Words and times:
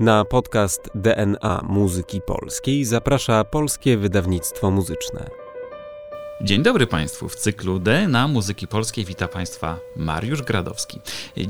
Na 0.00 0.24
podcast 0.24 0.90
DNA 0.94 1.60
Muzyki 1.68 2.20
Polskiej 2.20 2.84
zaprasza 2.84 3.44
Polskie 3.44 3.96
Wydawnictwo 3.96 4.70
Muzyczne. 4.70 5.30
Dzień 6.40 6.62
dobry 6.62 6.86
Państwu. 6.86 7.28
W 7.28 7.36
cyklu 7.36 7.78
DNA 7.78 8.28
Muzyki 8.28 8.68
Polskiej 8.68 9.04
wita 9.04 9.28
Państwa 9.28 9.78
Mariusz 9.96 10.42
Gradowski. 10.42 11.00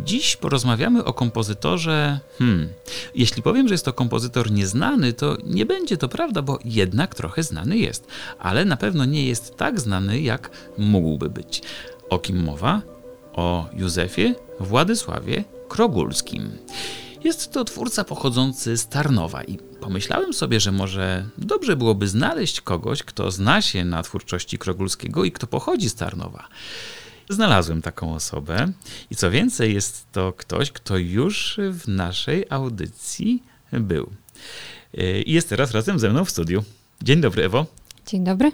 Dziś 0.04 0.37
porozmawiamy 0.37 1.04
o 1.04 1.12
kompozytorze. 1.12 2.21
Hmm, 2.38 2.69
jeśli 3.15 3.42
powiem, 3.42 3.69
że 3.69 3.74
jest 3.74 3.84
to 3.84 3.92
kompozytor 3.92 4.51
nieznany, 4.51 5.12
to 5.12 5.37
nie 5.44 5.67
będzie 5.67 5.96
to 5.96 6.08
prawda, 6.08 6.42
bo 6.42 6.58
jednak 6.65 7.15
trochę 7.15 7.42
znany 7.42 7.78
jest, 7.78 8.06
ale 8.38 8.65
na 8.65 8.76
pewno 8.76 9.04
nie 9.04 9.26
jest 9.26 9.56
tak 9.56 9.80
znany, 9.80 10.21
jak 10.21 10.51
mógłby 10.78 11.30
być. 11.30 11.62
O 12.10 12.19
kim 12.19 12.42
mowa? 12.42 12.83
O 13.33 13.67
Józefie 13.72 14.35
Władysławie 14.60 15.44
Krogulskim. 15.69 16.51
Jest 17.24 17.52
to 17.52 17.64
twórca 17.64 18.05
pochodzący 18.05 18.77
z 18.77 18.88
Tarnowa 18.88 19.45
i 19.45 19.59
pomyślałem 19.80 20.33
sobie, 20.33 20.61
że 20.61 20.73
może 20.73 21.27
dobrze 21.38 21.77
byłoby 21.77 22.09
znaleźć 22.09 22.60
kogoś, 22.60 23.02
kto 23.02 23.30
zna 23.30 23.62
się 23.62 23.84
na 23.84 24.02
twórczości 24.02 24.59
Krogulskiego 24.59 25.24
i 25.24 25.33
kto 25.33 25.46
pochodzi 25.46 25.88
z 25.88 25.95
Tarnowa. 25.95 26.48
Znalazłem 27.30 27.83
taką 27.83 28.15
osobę 28.15 28.73
i 29.10 29.16
co 29.16 29.30
więcej, 29.30 29.74
jest 29.74 30.07
to 30.12 30.33
ktoś, 30.33 30.73
kto 30.73 30.96
już 30.96 31.60
w 31.73 31.88
naszej 31.88 32.45
audycji 32.51 33.43
był. 33.73 34.10
I 35.27 35.32
jest 35.32 35.48
teraz 35.48 35.71
razem 35.71 35.98
ze 35.98 36.10
mną 36.10 36.24
w 36.24 36.30
studiu. 36.30 36.65
Dzień 37.02 37.21
dobry, 37.21 37.45
Ewo. 37.45 37.66
Dzień 38.07 38.24
dobry. 38.24 38.52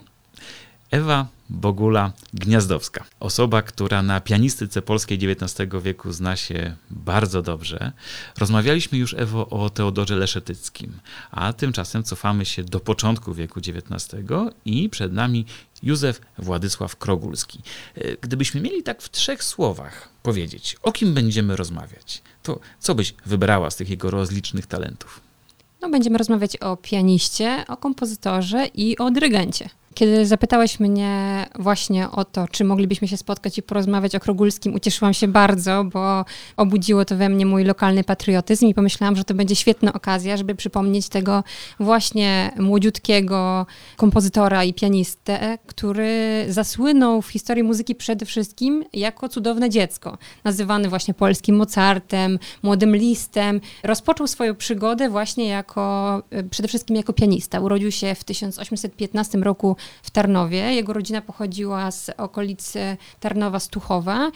Ewa 0.94 1.26
Bogula 1.50 2.12
Gniazdowska. 2.34 3.04
Osoba, 3.20 3.62
która 3.62 4.02
na 4.02 4.20
pianistyce 4.20 4.82
polskiej 4.82 5.18
XIX 5.18 5.70
wieku 5.82 6.12
zna 6.12 6.36
się 6.36 6.76
bardzo 6.90 7.42
dobrze. 7.42 7.92
Rozmawialiśmy 8.38 8.98
już, 8.98 9.14
Ewo, 9.14 9.48
o 9.48 9.70
Teodorze 9.70 10.16
Leszetyckim, 10.16 10.92
a 11.30 11.52
tymczasem 11.52 12.02
cofamy 12.02 12.44
się 12.44 12.64
do 12.64 12.80
początku 12.80 13.34
wieku 13.34 13.60
XIX 13.60 14.22
i 14.64 14.88
przed 14.88 15.12
nami 15.12 15.46
Józef 15.82 16.20
Władysław 16.38 16.96
Krogulski. 16.96 17.60
Gdybyśmy 18.20 18.60
mieli 18.60 18.82
tak 18.82 19.02
w 19.02 19.10
trzech 19.10 19.44
słowach 19.44 20.08
powiedzieć, 20.22 20.76
o 20.82 20.92
kim 20.92 21.14
będziemy 21.14 21.56
rozmawiać, 21.56 22.22
to 22.42 22.60
co 22.80 22.94
byś 22.94 23.14
wybrała 23.26 23.70
z 23.70 23.76
tych 23.76 23.90
jego 23.90 24.10
rozlicznych 24.10 24.66
talentów? 24.66 25.20
No, 25.80 25.90
będziemy 25.90 26.18
rozmawiać 26.18 26.56
o 26.56 26.76
pianiście, 26.76 27.64
o 27.68 27.76
kompozytorze 27.76 28.66
i 28.74 28.98
o 28.98 29.10
dyrygencie. 29.10 29.68
Kiedy 29.94 30.26
zapytałeś 30.26 30.80
mnie 30.80 31.46
właśnie 31.58 32.10
o 32.10 32.24
to, 32.24 32.48
czy 32.48 32.64
moglibyśmy 32.64 33.08
się 33.08 33.16
spotkać 33.16 33.58
i 33.58 33.62
porozmawiać 33.62 34.14
o 34.14 34.20
Krogulskim, 34.20 34.74
ucieszyłam 34.74 35.14
się 35.14 35.28
bardzo, 35.28 35.84
bo 35.84 36.24
obudziło 36.56 37.04
to 37.04 37.16
we 37.16 37.28
mnie 37.28 37.46
mój 37.46 37.64
lokalny 37.64 38.04
patriotyzm 38.04 38.66
i 38.66 38.74
pomyślałam, 38.74 39.16
że 39.16 39.24
to 39.24 39.34
będzie 39.34 39.56
świetna 39.56 39.92
okazja, 39.92 40.36
żeby 40.36 40.54
przypomnieć 40.54 41.08
tego 41.08 41.44
właśnie 41.80 42.52
młodziutkiego 42.58 43.66
kompozytora 43.96 44.64
i 44.64 44.74
pianistę, 44.74 45.58
który 45.66 46.44
zasłynął 46.48 47.22
w 47.22 47.28
historii 47.28 47.62
muzyki 47.62 47.94
przede 47.94 48.26
wszystkim 48.26 48.84
jako 48.92 49.28
cudowne 49.28 49.70
dziecko, 49.70 50.18
nazywany 50.44 50.88
właśnie 50.88 51.14
polskim 51.14 51.56
Mozartem, 51.56 52.38
młodym 52.62 52.96
listem. 52.96 53.60
Rozpoczął 53.82 54.26
swoją 54.26 54.54
przygodę 54.54 55.10
właśnie 55.10 55.48
jako, 55.48 56.22
przede 56.50 56.68
wszystkim 56.68 56.96
jako 56.96 57.12
pianista. 57.12 57.60
Urodził 57.60 57.90
się 57.90 58.14
w 58.14 58.24
1815 58.24 59.38
roku 59.38 59.76
w 60.02 60.10
Tarnowie. 60.10 60.74
Jego 60.74 60.92
rodzina 60.92 61.20
pochodziła 61.20 61.90
z 61.90 62.10
okolicy 62.16 62.96
Tarnowa 63.20 63.60
Stuchowa. 63.60 64.30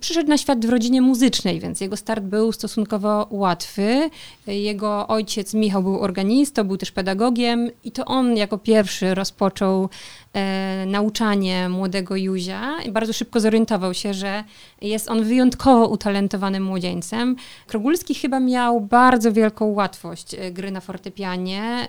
Przyszedł 0.00 0.28
na 0.28 0.38
świat 0.38 0.66
w 0.66 0.68
rodzinie 0.68 1.02
muzycznej, 1.02 1.60
więc 1.60 1.80
jego 1.80 1.96
start 1.96 2.24
był 2.24 2.52
stosunkowo 2.52 3.26
łatwy. 3.30 4.10
Jego 4.46 5.08
ojciec 5.08 5.54
Michał 5.54 5.82
był 5.82 6.00
organistą, 6.00 6.64
był 6.64 6.76
też 6.76 6.92
pedagogiem 6.92 7.70
i 7.84 7.92
to 7.92 8.04
on 8.04 8.36
jako 8.36 8.58
pierwszy 8.58 9.14
rozpoczął 9.14 9.88
e, 10.32 10.84
nauczanie 10.86 11.68
młodego 11.68 12.16
Józia 12.16 12.74
bardzo 12.94 13.12
szybko 13.12 13.40
zorientował 13.40 13.94
się, 13.94 14.14
że 14.14 14.44
jest 14.80 15.10
on 15.10 15.24
wyjątkowo 15.24 15.88
utalentowanym 15.88 16.62
młodzieńcem. 16.62 17.36
Krogulski 17.66 18.14
chyba 18.14 18.40
miał 18.40 18.80
bardzo 18.80 19.32
wielką 19.32 19.64
łatwość 19.64 20.34
e, 20.34 20.50
gry 20.52 20.70
na 20.70 20.80
fortepianie, 20.80 21.88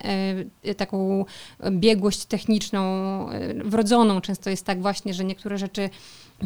e, 0.63 0.75
taką 0.75 1.25
biegłość 1.71 2.25
techniczną 2.25 2.81
e, 3.31 3.53
wrodzoną. 3.53 4.21
Często 4.21 4.49
jest 4.49 4.65
tak 4.65 4.81
właśnie, 4.81 5.13
że 5.13 5.23
niektóre 5.23 5.57
rzeczy 5.57 5.89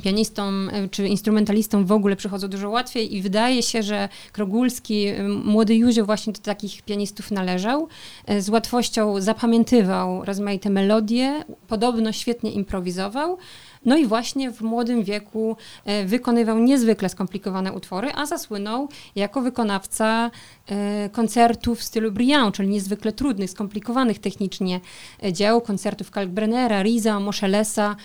pianistom 0.03 0.71
czy 0.91 1.07
instrumentalistom 1.07 1.85
w 1.85 1.91
ogóle 1.91 2.15
przychodzą 2.15 2.47
dużo 2.47 2.69
łatwiej 2.69 3.15
i 3.15 3.21
wydaje 3.21 3.63
się, 3.63 3.83
że 3.83 4.09
Krogulski, 4.31 5.05
młody 5.43 5.75
Józio 5.75 6.05
właśnie 6.05 6.33
do 6.33 6.39
takich 6.39 6.81
pianistów 6.81 7.31
należał. 7.31 7.87
Z 8.39 8.49
łatwością 8.49 9.21
zapamiętywał 9.21 10.25
rozmaite 10.25 10.69
melodie, 10.69 11.43
podobno 11.67 12.11
świetnie 12.11 12.51
improwizował. 12.51 13.37
No 13.85 13.97
i 13.97 14.05
właśnie 14.05 14.51
w 14.51 14.61
młodym 14.61 15.03
wieku 15.03 15.57
wykonywał 16.05 16.59
niezwykle 16.59 17.09
skomplikowane 17.09 17.73
utwory, 17.73 18.11
a 18.15 18.25
zasłynął 18.25 18.89
jako 19.15 19.41
wykonawca 19.41 20.31
koncertów 21.11 21.79
w 21.79 21.83
stylu 21.83 22.11
Briand, 22.11 22.55
czyli 22.55 22.69
niezwykle 22.69 23.11
trudnych, 23.11 23.49
skomplikowanych 23.49 24.19
technicznie 24.19 24.79
dzieł, 25.31 25.61
koncertów 25.61 26.11
Kalkbrennera, 26.11 26.83
Riza, 26.83 27.19
Moszelesa 27.19 27.95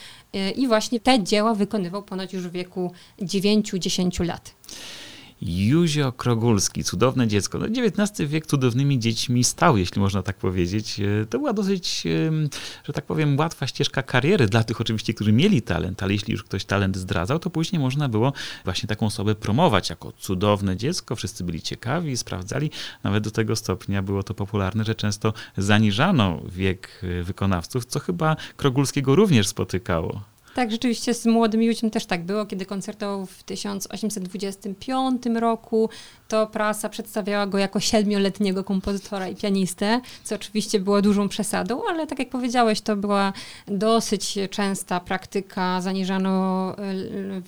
i 0.56 0.68
właśnie 0.68 1.00
te 1.00 1.22
dzieła 1.22 1.54
wykonywał 1.54 2.02
ponoć 2.02 2.32
już 2.32 2.48
w 2.48 2.52
wieku 2.52 2.92
9-10 3.18 4.26
lat. 4.26 4.54
Józio 5.44 6.12
Krogulski, 6.12 6.84
cudowne 6.84 7.28
dziecko. 7.28 7.58
No, 7.58 7.66
XIX 7.66 8.30
wiek 8.30 8.46
cudownymi 8.46 8.98
dziećmi 8.98 9.44
stał, 9.44 9.76
jeśli 9.76 10.00
można 10.00 10.22
tak 10.22 10.36
powiedzieć. 10.36 11.00
To 11.30 11.38
była 11.38 11.52
dosyć, 11.52 12.04
że 12.84 12.92
tak 12.92 13.06
powiem, 13.06 13.38
łatwa 13.38 13.66
ścieżka 13.66 14.02
kariery 14.02 14.46
dla 14.46 14.64
tych 14.64 14.80
oczywiście, 14.80 15.14
którzy 15.14 15.32
mieli 15.32 15.62
talent, 15.62 16.02
ale 16.02 16.12
jeśli 16.12 16.32
już 16.32 16.44
ktoś 16.44 16.64
talent 16.64 16.96
zdradzał, 16.96 17.38
to 17.38 17.50
później 17.50 17.80
można 17.80 18.08
było 18.08 18.32
właśnie 18.64 18.86
taką 18.86 19.06
osobę 19.06 19.34
promować 19.34 19.90
jako 19.90 20.12
cudowne 20.12 20.76
dziecko. 20.76 21.16
Wszyscy 21.16 21.44
byli 21.44 21.62
ciekawi, 21.62 22.16
sprawdzali. 22.16 22.70
Nawet 23.02 23.24
do 23.24 23.30
tego 23.30 23.56
stopnia 23.56 24.02
było 24.02 24.22
to 24.22 24.34
popularne, 24.34 24.84
że 24.84 24.94
często 24.94 25.32
zaniżano 25.56 26.40
wiek 26.48 27.00
wykonawców, 27.22 27.84
co 27.84 28.00
chyba 28.00 28.36
Krogulskiego 28.56 29.16
również 29.16 29.48
spotykało. 29.48 30.33
Tak, 30.54 30.70
rzeczywiście 30.70 31.14
z 31.14 31.26
młodym 31.26 31.62
Józiem 31.62 31.90
też 31.90 32.06
tak 32.06 32.24
było, 32.24 32.46
kiedy 32.46 32.66
koncertował 32.66 33.26
w 33.26 33.42
1825 33.42 35.26
roku, 35.26 35.90
to 36.28 36.46
prasa 36.46 36.88
przedstawiała 36.88 37.46
go 37.46 37.58
jako 37.58 37.80
siedmioletniego 37.80 38.64
kompozytora 38.64 39.28
i 39.28 39.36
pianistę, 39.36 40.00
co 40.24 40.34
oczywiście 40.34 40.80
było 40.80 41.02
dużą 41.02 41.28
przesadą, 41.28 41.80
ale 41.88 42.06
tak 42.06 42.18
jak 42.18 42.30
powiedziałeś, 42.30 42.80
to 42.80 42.96
była 42.96 43.32
dosyć 43.66 44.38
częsta 44.50 45.00
praktyka, 45.00 45.80
zaniżano 45.80 46.76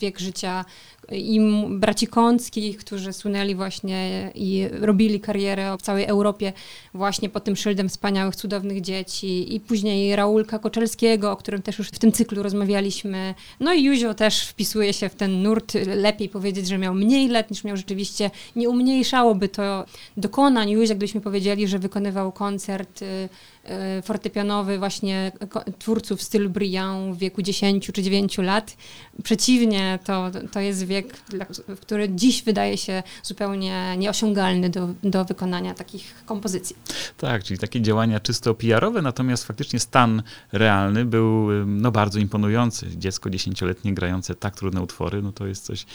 wiek 0.00 0.18
życia 0.18 0.64
i 1.12 1.40
braci 1.68 2.06
Kąckich, 2.06 2.78
którzy 2.78 3.12
słynęli 3.12 3.54
właśnie 3.54 4.30
i 4.34 4.68
robili 4.80 5.20
karierę 5.20 5.76
w 5.78 5.82
całej 5.82 6.04
Europie 6.04 6.52
właśnie 6.94 7.28
pod 7.28 7.44
tym 7.44 7.56
szyldem 7.56 7.88
wspaniałych, 7.88 8.36
cudownych 8.36 8.80
dzieci 8.80 9.54
i 9.54 9.60
później 9.60 10.16
Raulka 10.16 10.58
Koczelskiego, 10.58 11.32
o 11.32 11.36
którym 11.36 11.62
też 11.62 11.78
już 11.78 11.88
w 11.88 11.98
tym 11.98 12.12
cyklu 12.12 12.42
rozmawialiśmy. 12.42 13.34
No 13.60 13.72
i 13.72 13.84
Józio 13.84 14.14
też 14.14 14.42
wpisuje 14.42 14.92
się 14.92 15.08
w 15.08 15.14
ten 15.14 15.42
nurt. 15.42 15.74
Lepiej 15.86 16.28
powiedzieć, 16.28 16.68
że 16.68 16.78
miał 16.78 16.94
mniej 16.94 17.28
lat 17.28 17.50
niż 17.50 17.64
miał 17.64 17.76
rzeczywiście. 17.76 18.30
Nie 18.56 18.68
umniejszałoby 18.68 19.48
to 19.48 19.84
dokonań 20.16 20.70
Józia, 20.70 20.94
gdybyśmy 20.94 21.20
powiedzieli, 21.20 21.68
że 21.68 21.78
wykonywał 21.78 22.32
koncert 22.32 23.00
fortepianowy 24.02 24.78
właśnie 24.78 25.32
twórców 25.78 26.22
stylu 26.22 26.50
Briand 26.50 27.16
w 27.16 27.18
wieku 27.18 27.42
10 27.42 27.90
czy 27.92 28.02
9 28.02 28.38
lat. 28.38 28.76
Przeciwnie, 29.22 29.98
to, 30.04 30.30
to 30.52 30.60
jest 30.60 30.86
wiek, 30.86 31.20
który 31.80 32.08
dziś 32.08 32.42
wydaje 32.42 32.76
się 32.76 33.02
zupełnie 33.22 33.96
nieosiągalny 33.98 34.70
do, 34.70 34.88
do 35.02 35.24
wykonania 35.24 35.74
takich 35.74 36.14
kompozycji. 36.26 36.76
Tak, 37.16 37.44
czyli 37.44 37.58
takie 37.58 37.80
działania 37.80 38.20
czysto 38.20 38.54
PR-owe, 38.54 39.02
natomiast 39.02 39.44
faktycznie 39.44 39.80
stan 39.80 40.22
realny 40.52 41.04
był 41.04 41.48
no, 41.66 41.90
bardzo 41.90 42.18
imponujący. 42.18 42.86
Dziecko 42.96 43.30
dziesięcioletnie 43.30 43.94
grające 43.94 44.34
tak 44.34 44.56
trudne 44.56 44.82
utwory, 44.82 45.22
no 45.22 45.32
to 45.32 45.46
jest 45.46 45.64
coś 45.64 45.86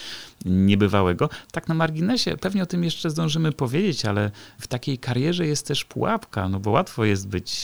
niebywałego. 0.46 1.30
Tak 1.52 1.68
na 1.68 1.76
marginesie, 1.76 2.38
pewnie 2.38 2.64
o 2.64 2.66
tym 2.66 2.84
jeszcze 2.84 3.10
zdążymy 3.10 3.52
powiedzieć, 3.52 4.06
ale 4.06 4.32
w 4.60 4.68
takiej 4.68 4.98
karierze 4.98 5.48
jest 5.48 5.68
też 5.68 5.86
pułapka, 5.86 6.50
no 6.50 6.60
bo 6.60 6.72
łatwo 6.72 7.06
jest 7.06 7.28
być 7.28 7.61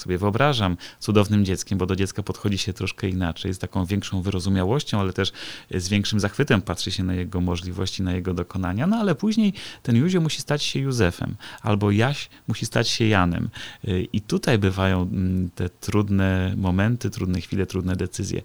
tak 0.00 0.04
sobie 0.04 0.18
wyobrażam, 0.18 0.76
cudownym 0.98 1.44
dzieckiem, 1.44 1.78
bo 1.78 1.86
do 1.86 1.96
dziecka 1.96 2.22
podchodzi 2.22 2.58
się 2.58 2.72
troszkę 2.72 3.08
inaczej, 3.08 3.54
z 3.54 3.58
taką 3.58 3.84
większą 3.84 4.22
wyrozumiałością, 4.22 5.00
ale 5.00 5.12
też 5.12 5.32
z 5.74 5.88
większym 5.88 6.20
zachwytem 6.20 6.62
patrzy 6.62 6.90
się 6.90 7.04
na 7.04 7.14
jego 7.14 7.40
możliwości, 7.40 8.02
na 8.02 8.12
jego 8.12 8.34
dokonania. 8.34 8.86
No 8.86 8.96
ale 8.96 9.14
później 9.14 9.52
ten 9.82 9.96
Józio 9.96 10.20
musi 10.20 10.40
stać 10.40 10.62
się 10.62 10.80
Józefem, 10.80 11.36
albo 11.62 11.90
Jaś 11.90 12.28
musi 12.48 12.66
stać 12.66 12.88
się 12.88 13.06
Janem. 13.06 13.48
I 14.12 14.20
tutaj 14.20 14.58
bywają 14.58 15.02
mm, 15.02 15.50
te 15.54 15.68
trudne 15.68 16.54
momenty, 16.56 17.10
trudne 17.10 17.40
chwile, 17.40 17.66
trudne 17.66 17.96
decyzje. 17.96 18.42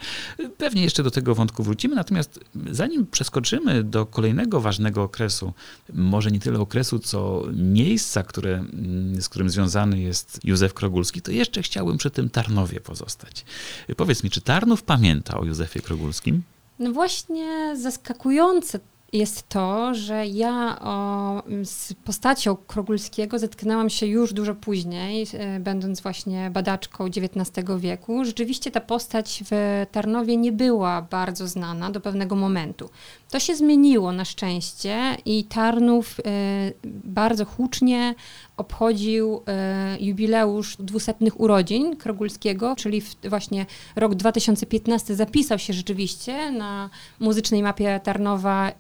Pewnie 0.58 0.84
jeszcze 0.84 1.04
do 1.04 1.12
tego 1.12 1.36
wątku 1.36 1.63
wrócimy, 1.63 1.96
natomiast 1.96 2.40
zanim 2.72 3.06
przeskoczymy 3.08 3.84
do 3.84 4.06
kolejnego 4.06 4.62
ważnego 4.62 5.04
okresu, 5.04 5.54
może 5.94 6.31
nie 6.31 6.40
tyle 6.40 6.60
okresu, 6.60 7.00
co 7.00 7.44
miejsca, 7.54 8.24
które, 8.24 8.54
mm, 8.54 9.22
z 9.22 9.30
którym 9.30 9.50
związany 9.50 10.01
jest 10.01 10.40
Józef 10.44 10.74
Krogulski, 10.74 11.22
to 11.22 11.31
jeszcze 11.31 11.44
chciałbym 11.62 11.97
przy 11.97 12.12
tym 12.12 12.30
Tarnowie 12.30 12.80
pozostać. 12.80 13.45
Powiedz 13.97 14.24
mi, 14.24 14.30
czy 14.30 14.42
Tarnów 14.42 14.83
pamięta 14.83 15.38
o 15.38 15.45
Józefie 15.45 15.81
Krogulskim? 15.81 16.44
No 16.80 16.92
właśnie 16.92 17.74
zaskakujące 17.77 18.80
jest 19.15 19.50
to, 19.50 19.94
że 19.94 20.25
ja 20.27 20.79
o, 20.81 21.44
z 21.63 21.94
postacią 21.94 22.56
Krogulskiego 22.56 23.39
zetknęłam 23.39 23.89
się 23.89 24.06
już 24.06 24.33
dużo 24.33 24.56
później, 24.56 25.27
e, 25.33 25.59
będąc 25.59 26.01
właśnie 26.01 26.50
badaczką 26.51 27.06
XIX 27.06 27.67
wieku. 27.77 28.25
Rzeczywiście 28.25 28.71
ta 28.71 28.81
postać 28.81 29.44
w 29.51 29.85
Tarnowie 29.91 30.38
nie 30.38 30.51
była 30.51 31.01
bardzo 31.01 31.47
znana 31.47 31.91
do 31.91 32.01
pewnego 32.01 32.35
momentu. 32.35 32.89
To 33.29 33.39
się 33.39 33.56
zmieniło 33.56 34.12
na 34.12 34.25
szczęście 34.25 35.17
i 35.25 35.44
Tarnów 35.44 36.19
y, 36.19 36.23
bardzo 37.03 37.45
hucznie 37.45 38.15
obchodził 38.57 39.35
y, 39.35 40.03
jubileusz 40.03 40.77
dwusetnych 40.79 41.39
urodzin 41.39 41.95
Krogulskiego, 41.95 42.75
czyli 42.75 43.01
właśnie 43.23 43.65
rok 43.95 44.15
2015 44.15 45.15
zapisał 45.15 45.59
się 45.59 45.73
rzeczywiście 45.73 46.51
na 46.51 46.89
muzycznej 47.19 47.63
mapie 47.63 48.00
Tarnowa 48.03 48.71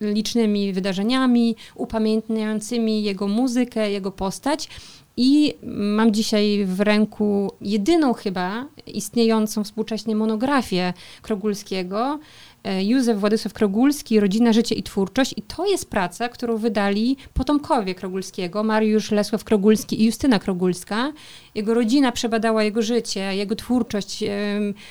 wydarzeniami 0.73 1.55
upamiętniającymi 1.75 3.03
jego 3.03 3.27
muzykę, 3.27 3.91
jego 3.91 4.11
postać. 4.11 4.69
I 5.17 5.53
mam 5.73 6.13
dzisiaj 6.13 6.65
w 6.65 6.81
ręku 6.81 7.51
jedyną 7.61 8.13
chyba 8.13 8.65
istniejącą 8.87 9.63
współcześnie 9.63 10.15
monografię 10.15 10.93
Krogulskiego, 11.21 12.19
E, 12.65 12.83
Józef 12.83 13.19
Władysław 13.19 13.53
Krogulski, 13.53 14.19
Rodzina, 14.19 14.53
Życie 14.53 14.75
i 14.75 14.83
Twórczość. 14.83 15.33
I 15.37 15.41
to 15.41 15.65
jest 15.65 15.89
praca, 15.89 16.29
którą 16.29 16.57
wydali 16.57 17.17
potomkowie 17.33 17.95
Krogulskiego, 17.95 18.63
Mariusz 18.63 19.11
Lesław 19.11 19.43
Krogulski 19.43 20.01
i 20.01 20.05
Justyna 20.05 20.39
Krogulska. 20.39 21.13
Jego 21.55 21.73
rodzina 21.73 22.11
przebadała 22.11 22.63
jego 22.63 22.81
życie, 22.81 23.35
jego 23.35 23.55
twórczość, 23.55 24.23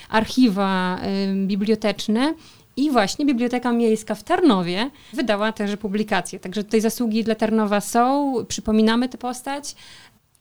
archiwa 0.09 1.01
biblioteczne. 1.47 2.35
I 2.76 2.91
właśnie 2.91 3.26
Biblioteka 3.26 3.73
Miejska 3.73 4.15
w 4.15 4.23
Tarnowie 4.23 4.91
wydała 5.12 5.53
też 5.53 5.76
publikację. 5.76 6.41
Także 6.41 6.65
tutaj 6.65 6.81
zasługi 6.81 7.25
dla 7.25 7.35
Tarnowa 7.35 7.81
są, 7.81 8.35
przypominamy 8.49 9.09
tę 9.09 9.19
postać, 9.19 9.75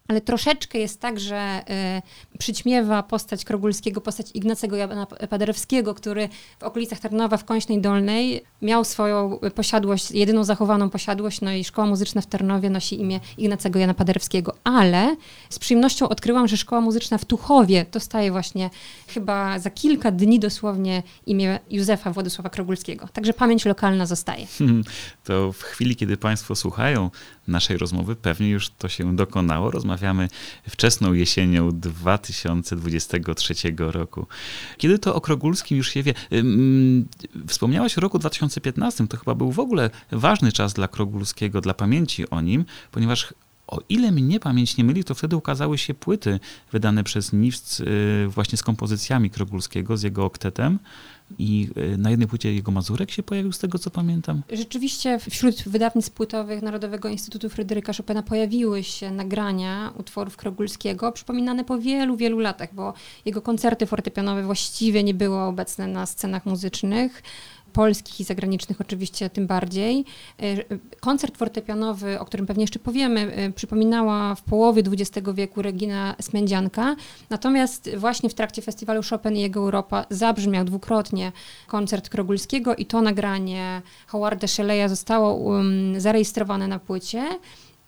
ale 0.08 0.22
troszeczkę 0.22 0.80
jest 0.80 1.00
tak, 1.00 1.20
że 1.20 1.64
y, 2.34 2.38
przyćmiewa 2.38 3.04
postać 3.04 3.46
Krogulskiego, 3.46 4.02
postać 4.02 4.28
Ignacego 4.34 4.76
Jana 4.76 5.06
Paderewskiego, 5.06 5.94
który 5.94 6.30
w 6.60 6.64
okolicach 6.64 7.00
Tarnowa 7.00 7.38
w 7.38 7.46
Kończnej 7.46 7.82
Dolnej 7.82 8.44
miał 8.62 8.84
swoją 8.84 9.40
posiadłość, 9.56 10.12
jedyną 10.12 10.44
zachowaną 10.44 10.90
posiadłość, 10.90 11.42
no 11.42 11.52
i 11.52 11.64
Szkoła 11.64 11.88
Muzyczna 11.88 12.22
w 12.22 12.26
Tarnowie 12.26 12.70
nosi 12.70 13.02
imię 13.02 13.20
Ignacego 13.38 13.80
Jana 13.80 13.94
Paderewskiego, 13.94 14.56
ale 14.64 15.16
z 15.50 15.60
przyjemnością 15.60 16.10
odkryłam, 16.10 16.48
że 16.48 16.58
Szkoła 16.58 16.82
Muzyczna 16.82 17.18
w 17.18 17.26
Tuchowie 17.26 17.86
dostaje 17.92 18.32
właśnie 18.32 18.70
chyba 19.08 19.60
za 19.60 19.70
kilka 19.70 20.12
dni 20.12 20.40
dosłownie 20.40 21.04
imię 21.26 21.60
Józefa 21.70 22.12
Władysława 22.12 22.50
Krogulskiego. 22.50 23.08
Także 23.14 23.34
pamięć 23.34 23.66
lokalna 23.66 24.06
zostaje. 24.06 24.48
To 25.24 25.52
w 25.52 25.62
chwili, 25.62 25.96
kiedy 25.96 26.18
Państwo 26.18 26.56
słuchają 26.56 27.10
naszej 27.48 27.78
rozmowy, 27.78 28.16
pewnie 28.16 28.50
już 28.50 28.70
to 28.70 28.90
się 28.90 29.16
dokonało. 29.16 29.72
Rozmawiamy 29.72 30.30
wczesną 30.70 31.14
jesienią 31.14 31.72
2023 31.72 33.54
roku. 33.78 34.28
Kiedy 34.78 35.00
to 35.00 35.16
o 35.16 35.22
Krogulskim 35.22 35.78
już 35.78 35.90
się 35.90 36.04
wie? 36.04 36.14
Wspomniałaś 37.48 37.98
o 37.98 38.02
roku 38.02 38.20
2015, 38.20 39.08
to 39.08 39.18
chyba 39.18 39.36
był 39.36 39.52
w 39.52 39.60
ogóle 39.60 39.90
ważny 40.12 40.52
czas 40.52 40.74
dla 40.74 40.88
Krogulskiego, 40.88 41.62
dla 41.62 41.74
pamięci 41.74 42.30
o 42.30 42.42
nim, 42.42 42.66
ponieważ 42.92 43.34
o 43.68 43.80
ile 43.90 44.12
mnie 44.12 44.40
pamięć 44.40 44.78
nie 44.78 44.84
myli, 44.84 45.04
to 45.04 45.16
wtedy 45.16 45.36
ukazały 45.36 45.78
się 45.78 45.94
płyty 45.94 46.40
wydane 46.72 47.04
przez 47.04 47.34
Niwc 47.34 47.80
y, 47.80 48.28
właśnie 48.28 48.58
z 48.58 48.64
kompozycjami 48.64 49.30
Krogulskiego, 49.30 49.98
z 49.98 50.04
jego 50.04 50.26
oktetem. 50.26 50.80
I 51.40 51.70
y, 51.94 51.98
na 51.98 52.10
jednej 52.10 52.28
płycie 52.28 52.54
jego 52.54 52.72
Mazurek 52.72 53.12
się 53.12 53.24
pojawił, 53.24 53.52
z 53.52 53.60
tego 53.60 53.80
co 53.80 53.90
pamiętam. 53.90 54.42
Rzeczywiście 54.52 55.20
wśród 55.20 55.64
wydawnictw 55.64 56.12
płytowych 56.12 56.62
Narodowego 56.62 57.10
Instytutu 57.10 57.50
Fryderyka 57.50 57.94
Chopina 57.94 58.24
pojawiły 58.24 58.84
się 58.84 59.12
nagrania 59.12 59.94
utworów 59.98 60.38
Krogulskiego, 60.38 61.12
przypominane 61.12 61.64
po 61.64 61.80
wielu, 61.80 62.18
wielu 62.18 62.40
latach, 62.40 62.76
bo 62.76 62.94
jego 63.26 63.42
koncerty 63.42 63.86
fortepianowe 63.86 64.44
właściwie 64.44 65.04
nie 65.04 65.14
były 65.14 65.40
obecne 65.40 65.88
na 65.88 66.06
scenach 66.06 66.46
muzycznych 66.46 67.24
polskich 67.74 68.20
i 68.20 68.24
zagranicznych 68.24 68.82
oczywiście 68.82 69.30
tym 69.30 69.48
bardziej. 69.48 70.06
E, 70.40 70.56
koncert 71.00 71.38
fortepianowy, 71.38 72.20
o 72.20 72.26
którym 72.26 72.46
pewnie 72.46 72.64
jeszcze 72.64 72.80
powiemy, 72.80 73.34
e, 73.36 73.52
przypominała 73.52 74.36
w 74.36 74.42
połowie 74.42 74.84
XX 74.88 75.28
wieku 75.34 75.62
Regina 75.62 76.16
Smędzianka, 76.22 76.96
natomiast 77.30 77.90
właśnie 77.98 78.30
w 78.30 78.34
trakcie 78.34 78.62
festiwalu 78.62 79.02
Chopin 79.10 79.36
i 79.36 79.42
jego 79.42 79.60
Europa 79.60 80.06
zabrzmiał 80.10 80.66
dwukrotnie 80.66 81.32
koncert 81.68 82.10
Krogulskiego 82.10 82.76
i 82.76 82.86
to 82.86 83.02
nagranie 83.02 83.82
Howarda 84.08 84.48
Shelley'a 84.48 84.90
zostało 84.90 85.34
um, 85.34 86.00
zarejestrowane 86.00 86.68
na 86.68 86.80
płycie. 86.80 87.24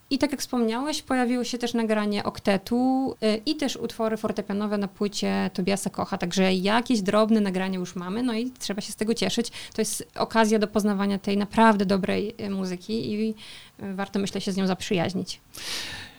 I 0.10 0.18
tak 0.18 0.31
jak 0.31 0.42
wspomniałeś, 0.42 1.02
pojawiło 1.02 1.44
się 1.44 1.57
też 1.57 1.74
nagranie 1.74 2.24
oktetu 2.24 3.16
y, 3.24 3.42
i 3.46 3.56
też 3.56 3.75
utwory 3.75 4.18
fortepianowe 4.18 4.78
na 4.78 4.88
płycie 4.88 5.50
Tobiasa 5.54 5.90
Kocha, 5.90 6.18
także 6.18 6.54
jakieś 6.54 7.02
drobne 7.02 7.42
nagranie 7.42 7.78
już 7.78 7.96
mamy, 7.96 8.24
no 8.24 8.34
i 8.34 8.52
trzeba 8.60 8.81
się 8.81 8.92
z 8.92 8.96
tego 8.96 9.13
cieszyć. 9.13 9.52
To 9.74 9.81
jest 9.81 10.07
okazja 10.16 10.60
do 10.60 10.68
poznawania 10.68 11.19
tej 11.19 11.38
naprawdę 11.38 11.86
dobrej 11.86 12.36
y, 12.42 12.50
muzyki 12.50 13.12
i 13.13 13.30
y, 13.30 13.96
warto, 13.96 14.19
myślę, 14.19 14.42
się 14.42 14.52
z 14.52 14.57
nią 14.57 14.68
zaprzyjaźnić. 14.68 15.42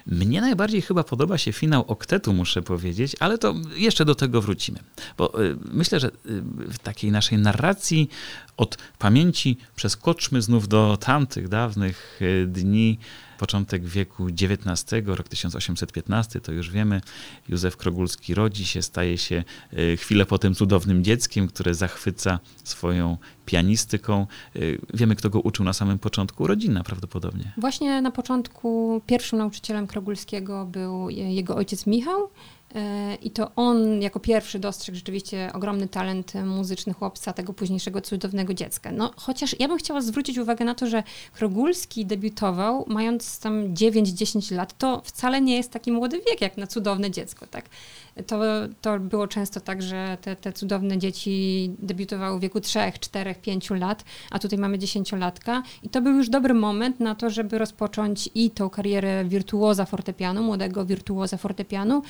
Mnie 0.06 0.40
najbardziej 0.40 0.82
chyba 0.82 1.04
podoba 1.04 1.38
się 1.38 1.52
finał 1.52 1.84
oktetu, 1.86 2.32
muszę 2.32 2.62
powiedzieć, 2.62 3.16
ale 3.20 3.38
to 3.38 3.54
jeszcze 3.76 4.04
do 4.04 4.14
tego 4.14 4.42
wrócimy. 4.42 4.78
Bo 5.18 5.32
myślę, 5.72 6.00
że 6.00 6.10
w 6.58 6.78
takiej 6.78 7.10
naszej 7.10 7.38
narracji 7.38 8.08
od 8.56 8.78
pamięci 8.98 9.56
przeskoczmy 9.76 10.42
znów 10.42 10.68
do 10.68 10.96
tamtych 10.96 11.48
dawnych 11.48 12.18
y, 12.22 12.46
dni 12.46 12.98
początek 13.36 13.84
wieku 13.84 14.26
XIX, 14.26 15.06
rok 15.06 15.28
1815, 15.28 16.40
to 16.40 16.52
już 16.52 16.70
wiemy, 16.70 17.00
Józef 17.48 17.76
Krogulski 17.76 18.34
rodzi 18.34 18.66
się, 18.66 18.82
staje 18.82 19.18
się 19.18 19.44
e, 19.72 19.96
chwilę 19.96 20.26
potem 20.26 20.54
cudownym 20.54 21.04
dzieckiem, 21.04 21.48
które 21.48 21.74
zachwyca 21.74 22.38
swoją 22.64 23.16
pianistyką. 23.46 24.26
E, 24.56 24.60
wiemy, 24.94 25.16
kto 25.16 25.30
go 25.30 25.40
uczył 25.40 25.64
na 25.64 25.72
samym 25.72 25.98
początku, 25.98 26.46
rodzina 26.46 26.84
prawdopodobnie. 26.84 27.52
Właśnie 27.56 28.02
na 28.02 28.10
początku 28.10 29.02
pierwszym 29.06 29.38
nauczycielem 29.38 29.86
Krogulskiego 29.86 30.64
był 30.64 31.10
jego 31.10 31.56
ojciec 31.56 31.86
Michał, 31.86 32.30
E, 32.30 32.55
I 33.22 33.30
to 33.30 33.50
on 33.56 34.02
jako 34.02 34.20
pierwszy 34.20 34.58
dostrzegł 34.58 34.96
rzeczywiście 34.96 35.50
ogromny 35.54 35.88
talent 35.88 36.32
muzyczny 36.34 36.92
chłopca, 36.92 37.32
tego 37.32 37.52
późniejszego 37.52 38.00
cudownego 38.00 38.54
dziecka. 38.54 38.92
No, 38.92 39.10
chociaż 39.16 39.60
ja 39.60 39.68
bym 39.68 39.78
chciała 39.78 40.00
zwrócić 40.00 40.38
uwagę 40.38 40.64
na 40.64 40.74
to, 40.74 40.86
że 40.86 41.02
Krogulski 41.32 42.06
debiutował 42.06 42.84
mając 42.88 43.40
tam 43.40 43.74
9-10 43.74 44.54
lat. 44.54 44.78
To 44.78 45.02
wcale 45.04 45.40
nie 45.40 45.56
jest 45.56 45.70
taki 45.70 45.92
młody 45.92 46.20
wiek 46.28 46.40
jak 46.40 46.56
na 46.56 46.66
cudowne 46.66 47.10
dziecko, 47.10 47.46
tak? 47.46 47.64
To, 48.26 48.40
to 48.80 49.00
było 49.00 49.28
często 49.28 49.60
tak, 49.60 49.82
że 49.82 50.18
te, 50.20 50.36
te 50.36 50.52
cudowne 50.52 50.98
dzieci 50.98 51.70
debiutowały 51.78 52.38
w 52.38 52.42
wieku 52.42 52.60
3, 52.60 52.78
4, 53.00 53.34
5 53.34 53.70
lat, 53.70 54.04
a 54.30 54.38
tutaj 54.38 54.58
mamy 54.58 54.78
dziesięciolatka 54.78 55.62
i 55.82 55.88
to 55.88 56.00
był 56.00 56.12
już 56.12 56.28
dobry 56.28 56.54
moment 56.54 57.00
na 57.00 57.14
to, 57.14 57.30
żeby 57.30 57.58
rozpocząć 57.58 58.30
i 58.34 58.50
tą 58.50 58.70
karierę 58.70 59.24
wirtuoza 59.24 59.84
fortepianu, 59.84 60.42
młodego 60.42 60.86
wirtuoza 60.86 61.36
fortepianu 61.36 62.02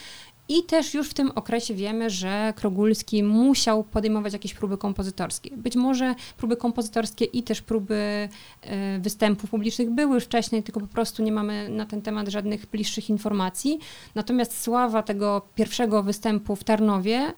i 0.48 0.62
też 0.62 0.94
już 0.94 1.10
w 1.10 1.14
tym 1.14 1.30
okresie 1.34 1.74
wiemy, 1.74 2.10
że 2.10 2.52
Krogulski 2.56 3.22
musiał 3.22 3.84
podejmować 3.84 4.32
jakieś 4.32 4.54
próby 4.54 4.78
kompozytorskie. 4.78 5.56
Być 5.56 5.76
może 5.76 6.14
próby 6.36 6.56
kompozytorskie 6.56 7.24
i 7.24 7.42
też 7.42 7.62
próby 7.62 8.28
e, 8.62 8.98
występów 8.98 9.50
publicznych 9.50 9.90
były 9.90 10.20
wcześniej, 10.20 10.62
tylko 10.62 10.80
po 10.80 10.86
prostu 10.86 11.22
nie 11.22 11.32
mamy 11.32 11.68
na 11.68 11.86
ten 11.86 12.02
temat 12.02 12.28
żadnych 12.28 12.66
bliższych 12.66 13.10
informacji. 13.10 13.78
Natomiast 14.14 14.62
sława 14.62 15.02
tego 15.02 15.42
pierwszego 15.54 16.02
występu 16.02 16.56
w 16.56 16.64
Tarnowie 16.64 17.32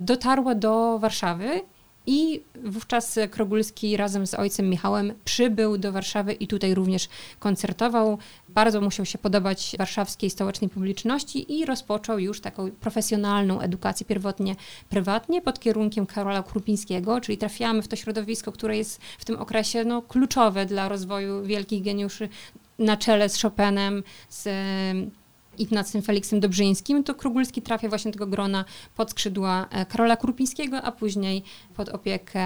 dotarła 0.00 0.54
do 0.54 0.98
Warszawy 0.98 1.60
I 2.10 2.40
wówczas 2.64 3.18
Krogulski 3.30 3.96
razem 3.96 4.26
z 4.26 4.34
ojcem 4.34 4.70
Michałem 4.70 5.14
przybył 5.24 5.78
do 5.78 5.92
Warszawy 5.92 6.32
i 6.32 6.46
tutaj 6.46 6.74
również 6.74 7.08
koncertował. 7.38 8.18
Bardzo 8.48 8.80
musiał 8.80 9.06
się 9.06 9.18
podobać 9.18 9.76
warszawskiej 9.78 10.30
stołecznej 10.30 10.70
publiczności 10.70 11.58
i 11.58 11.66
rozpoczął 11.66 12.18
już 12.18 12.40
taką 12.40 12.70
profesjonalną 12.70 13.60
edukację 13.60 14.06
pierwotnie 14.06 14.56
prywatnie 14.88 15.42
pod 15.42 15.60
kierunkiem 15.60 16.06
Karola 16.06 16.42
Krupińskiego, 16.42 17.20
czyli 17.20 17.38
trafiamy 17.38 17.82
w 17.82 17.88
to 17.88 17.96
środowisko, 17.96 18.52
które 18.52 18.76
jest 18.76 19.00
w 19.18 19.24
tym 19.24 19.36
okresie 19.36 19.84
no, 19.84 20.02
kluczowe 20.02 20.66
dla 20.66 20.88
rozwoju 20.88 21.42
wielkich 21.42 21.82
geniuszy 21.82 22.28
na 22.78 22.96
czele 22.96 23.28
z 23.28 23.42
Chopinem, 23.42 24.02
z 24.28 24.48
Ignacym 25.58 26.02
Feliksem 26.02 26.40
Dobrzyńskim, 26.40 27.04
to 27.04 27.14
Krugulski 27.14 27.62
trafia 27.62 27.88
właśnie 27.88 28.10
do 28.10 28.12
tego 28.12 28.26
grona 28.26 28.64
pod 28.96 29.10
skrzydła 29.10 29.68
e, 29.70 29.86
Karola 29.86 30.16
Krupińskiego, 30.16 30.82
a 30.82 30.92
później 30.92 31.42
pod 31.76 31.88
opiekę 31.88 32.40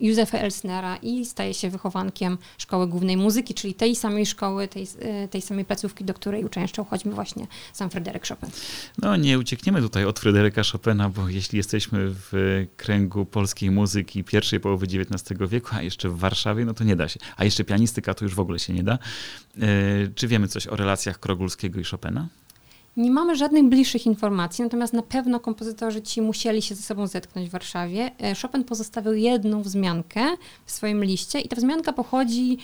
Józefa 0.00 0.38
Elsnera 0.38 0.96
i 0.96 1.24
staje 1.24 1.54
się 1.54 1.70
wychowankiem 1.70 2.38
Szkoły 2.58 2.86
Głównej 2.86 3.16
Muzyki, 3.16 3.54
czyli 3.54 3.74
tej 3.74 3.96
samej 3.96 4.26
szkoły, 4.26 4.68
tej, 4.68 4.86
e, 5.00 5.28
tej 5.28 5.42
samej 5.42 5.64
placówki, 5.64 6.04
do 6.04 6.14
której 6.14 6.44
uczęszczał 6.44 6.84
choćby 6.84 7.10
właśnie 7.10 7.46
sam 7.72 7.90
Fryderyk 7.90 8.28
Chopin. 8.28 8.50
No 8.98 9.16
nie 9.16 9.38
uciekniemy 9.38 9.82
tutaj 9.82 10.04
od 10.04 10.18
Fryderyka 10.18 10.62
Chopina, 10.72 11.08
bo 11.08 11.28
jeśli 11.28 11.56
jesteśmy 11.56 11.98
w 12.08 12.66
kręgu 12.76 13.26
polskiej 13.26 13.70
muzyki 13.70 14.24
pierwszej 14.24 14.60
połowy 14.60 14.86
XIX 14.86 15.40
wieku, 15.50 15.68
a 15.72 15.82
jeszcze 15.82 16.08
w 16.08 16.18
Warszawie, 16.18 16.64
no 16.64 16.74
to 16.74 16.84
nie 16.84 16.96
da 16.96 17.08
się. 17.08 17.20
A 17.36 17.44
jeszcze 17.44 17.64
pianistyka 17.64 18.14
to 18.14 18.24
już 18.24 18.34
w 18.34 18.40
ogóle 18.40 18.58
się 18.58 18.72
nie 18.72 18.82
da. 18.82 18.92
E, 18.92 18.98
czy 20.14 20.28
wiemy 20.28 20.48
coś 20.48 20.66
o 20.66 20.76
relacjach 20.76 21.20
Krogulskiego 21.20 21.80
i 21.80 21.84
Chopina? 21.84 22.28
Nie 22.96 23.10
mamy 23.10 23.36
żadnych 23.36 23.64
bliższych 23.64 24.06
informacji, 24.06 24.64
natomiast 24.64 24.92
na 24.92 25.02
pewno 25.02 25.40
kompozytorzy 25.40 26.02
ci 26.02 26.22
musieli 26.22 26.62
się 26.62 26.74
ze 26.74 26.82
sobą 26.82 27.06
zetknąć 27.06 27.48
w 27.48 27.52
Warszawie. 27.52 28.10
E, 28.18 28.34
Chopin 28.34 28.64
pozostawił 28.64 29.12
jedną 29.12 29.62
wzmiankę 29.62 30.20
w 30.66 30.72
swoim 30.72 31.04
liście 31.04 31.40
i 31.40 31.48
ta 31.48 31.56
wzmianka 31.56 31.92
pochodzi 31.92 32.58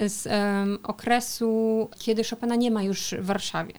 z 0.00 0.26
um, 0.26 0.78
okresu, 0.82 1.88
kiedy 1.98 2.24
Chopina 2.24 2.56
nie 2.56 2.70
ma 2.70 2.82
już 2.82 3.14
w 3.18 3.26
Warszawie. 3.26 3.74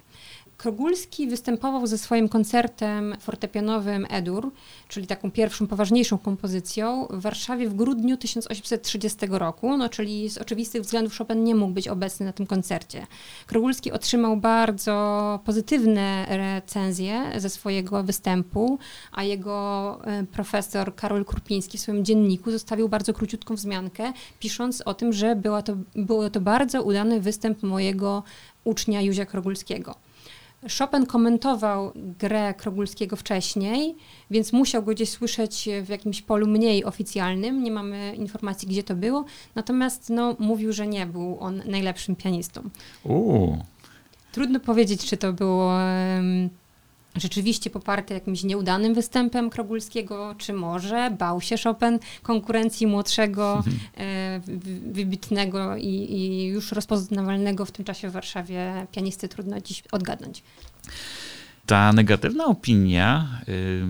Krogulski 0.59 1.27
występował 1.27 1.87
ze 1.87 1.97
swoim 1.97 2.29
koncertem 2.29 3.15
fortepianowym 3.19 4.05
Edur, 4.09 4.51
czyli 4.87 5.07
taką 5.07 5.31
pierwszą, 5.31 5.67
poważniejszą 5.67 6.17
kompozycją 6.17 7.07
w 7.09 7.21
Warszawie 7.21 7.69
w 7.69 7.73
grudniu 7.73 8.17
1830 8.17 9.17
roku, 9.29 9.77
no, 9.77 9.89
czyli 9.89 10.29
z 10.29 10.37
oczywistych 10.37 10.81
względów 10.81 11.17
Chopin 11.17 11.43
nie 11.43 11.55
mógł 11.55 11.73
być 11.73 11.87
obecny 11.87 12.25
na 12.25 12.33
tym 12.33 12.47
koncercie. 12.47 13.07
Krogulski 13.47 13.91
otrzymał 13.91 14.37
bardzo 14.37 15.39
pozytywne 15.45 16.25
recenzje 16.29 17.31
ze 17.37 17.49
swojego 17.49 18.03
występu, 18.03 18.79
a 19.11 19.23
jego 19.23 19.97
e, 20.05 20.23
profesor 20.23 20.95
Karol 20.95 21.25
Krupiński 21.25 21.77
w 21.77 21.81
swoim 21.81 22.05
dzienniku 22.05 22.51
zostawił 22.51 22.89
bardzo 22.89 23.13
króciutką 23.13 23.55
wzmiankę, 23.55 24.13
pisząc 24.39 24.81
o 24.81 24.93
tym, 24.93 25.13
że 25.13 25.35
była 25.35 25.61
to, 25.61 25.73
to 26.31 26.41
bardzo 26.41 26.83
udany 26.83 27.21
występ 27.21 27.63
mojego 27.63 28.23
ucznia 28.63 29.01
Józia 29.01 29.25
Krogulskiego. 29.25 30.08
Chopin 30.79 31.05
komentował 31.05 31.91
grę 31.95 32.53
Krogulskiego 32.53 33.15
wcześniej, 33.15 33.95
więc 34.31 34.53
musiał 34.53 34.83
go 34.83 34.91
gdzieś 34.91 35.09
słyszeć 35.09 35.69
w 35.83 35.89
jakimś 35.89 36.21
polu 36.21 36.47
mniej 36.47 36.85
oficjalnym. 36.85 37.63
Nie 37.63 37.71
mamy 37.71 38.15
informacji, 38.15 38.67
gdzie 38.67 38.83
to 38.83 38.95
było. 38.95 39.25
Natomiast 39.55 40.09
no, 40.09 40.35
mówił, 40.39 40.73
że 40.73 40.87
nie 40.87 41.05
był 41.05 41.37
on 41.39 41.61
najlepszym 41.65 42.15
pianistą. 42.15 42.61
Uuu. 43.03 43.57
Trudno 44.31 44.59
powiedzieć, 44.59 45.05
czy 45.05 45.17
to 45.17 45.33
było 45.33 45.67
um, 45.67 46.49
rzeczywiście 47.15 47.69
poparte 47.69 48.13
jakimś 48.13 48.43
nieudanym 48.43 48.93
występem 48.93 49.49
Krogulskiego, 49.49 50.35
czy 50.37 50.53
może 50.53 51.11
bał 51.19 51.41
się 51.41 51.55
Chopin 51.63 51.99
konkurencji 52.23 52.87
młodszego, 52.87 53.63
e, 53.97 54.41
wybitnego 54.91 55.75
i, 55.75 55.87
i, 55.87 56.45
już 56.45 56.71
rozpoznawalnego 56.71 57.65
w 57.65 57.71
tym 57.71 57.85
czasie 57.85 58.09
w 58.09 58.11
Warszawie 58.11 58.87
pianisty 58.91 59.29
trudno 59.29 59.61
dziś 59.61 59.83
odgadnąć. 59.91 60.43
Ta 61.69 61.93
negatywna 61.93 62.45
opinia 62.45 63.27
y, 63.49 63.83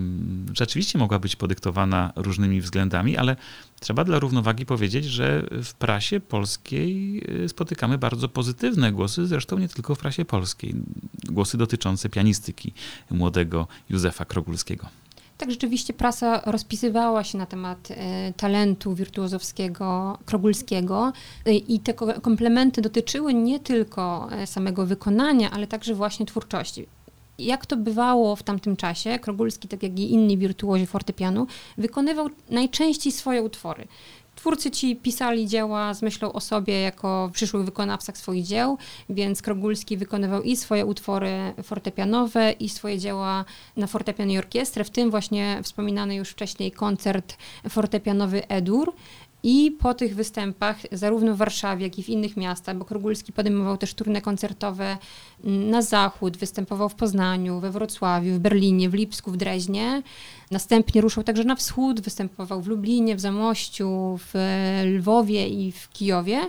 rzeczywiście 0.52 0.98
mogła 0.98 1.18
być 1.18 1.36
podyktowana 1.36 2.12
różnymi 2.16 2.60
względami, 2.60 3.16
ale 3.16 3.36
trzeba 3.80 4.04
dla 4.04 4.18
równowagi 4.18 4.66
powiedzieć, 4.66 5.04
że 5.04 5.46
w 5.62 5.74
prasie 5.74 6.20
polskiej 6.20 7.22
y, 7.44 7.48
spotykamy 7.48 7.98
bardzo 7.98 8.28
pozytywne 8.28 8.92
głosy, 8.92 9.26
zresztą 9.26 9.58
nie 9.58 9.68
tylko 9.68 9.94
w 9.94 9.98
prasie 9.98 10.24
polskiej. 10.24 10.74
Głosy 11.30 11.58
dotyczące 11.58 12.08
pianistyki 12.08 12.72
młodego 13.10 13.66
Józefa 13.90 14.24
Krogulskiego. 14.24 14.86
Tak, 15.38 15.50
rzeczywiście 15.50 15.92
prasa 15.92 16.42
rozpisywała 16.46 17.24
się 17.24 17.38
na 17.38 17.46
temat 17.46 17.90
y, 17.90 17.94
talentu 18.36 18.94
wirtuozowskiego 18.94 20.18
Krogulskiego 20.24 21.12
y, 21.46 21.52
i 21.52 21.80
te 21.80 21.94
komplementy 22.22 22.82
dotyczyły 22.82 23.34
nie 23.34 23.60
tylko 23.60 24.28
samego 24.46 24.86
wykonania, 24.86 25.50
ale 25.50 25.66
także 25.66 25.94
właśnie 25.94 26.26
twórczości 26.26 26.86
jak 27.46 27.66
to 27.66 27.76
bywało 27.76 28.36
w 28.36 28.42
tamtym 28.42 28.76
czasie, 28.76 29.18
Krogulski, 29.18 29.68
tak 29.68 29.82
jak 29.82 29.98
i 29.98 30.12
inni 30.12 30.38
wirtuozi 30.38 30.86
fortepianu, 30.86 31.46
wykonywał 31.78 32.28
najczęściej 32.50 33.12
swoje 33.12 33.42
utwory. 33.42 33.88
Twórcy 34.40 34.70
ci 34.70 34.96
pisali 34.96 35.46
dzieła 35.46 35.94
z 35.94 36.02
myślą 36.02 36.32
o 36.32 36.40
sobie 36.40 36.80
jako 36.80 37.30
przyszłych 37.32 37.64
wykonawcach 37.64 38.18
swoich 38.18 38.44
dzieł, 38.44 38.78
więc 39.08 39.42
Krogulski 39.42 39.96
wykonywał 39.96 40.42
i 40.42 40.56
swoje 40.56 40.86
utwory 40.86 41.54
fortepianowe, 41.62 42.52
i 42.52 42.68
swoje 42.68 42.98
dzieła 42.98 43.44
na 43.76 43.86
fortepian 43.86 44.30
i 44.30 44.38
orkiestrę, 44.38 44.84
w 44.84 44.90
tym 44.90 45.10
właśnie 45.10 45.60
wspominany 45.62 46.14
już 46.14 46.28
wcześniej 46.28 46.72
koncert 46.72 47.36
fortepianowy 47.68 48.48
Edur. 48.48 48.92
I 49.42 49.70
po 49.70 49.94
tych 49.94 50.14
występach, 50.14 50.76
zarówno 50.92 51.34
w 51.34 51.36
Warszawie, 51.36 51.84
jak 51.84 51.98
i 51.98 52.02
w 52.02 52.08
innych 52.08 52.36
miastach, 52.36 52.76
bo 52.76 52.84
Krogulski 52.84 53.32
podejmował 53.32 53.76
też 53.76 53.94
turne 53.94 54.20
koncertowe 54.20 54.98
na 55.44 55.82
zachód, 55.82 56.36
występował 56.36 56.88
w 56.88 56.94
Poznaniu, 56.94 57.60
we 57.60 57.70
Wrocławiu, 57.70 58.34
w 58.34 58.38
Berlinie, 58.38 58.90
w 58.90 58.94
Lipsku, 58.94 59.30
w 59.30 59.36
Dreźnie. 59.36 60.02
Następnie 60.50 61.00
ruszał 61.00 61.24
także 61.24 61.44
na 61.44 61.56
wschód, 61.56 62.00
występował 62.00 62.62
w 62.62 62.66
Lublinie, 62.66 63.16
w 63.16 63.20
Zamościu, 63.20 64.18
w 64.18 64.34
Lwowie 64.84 65.48
i 65.48 65.72
w 65.72 65.88
Kijowie. 65.88 66.40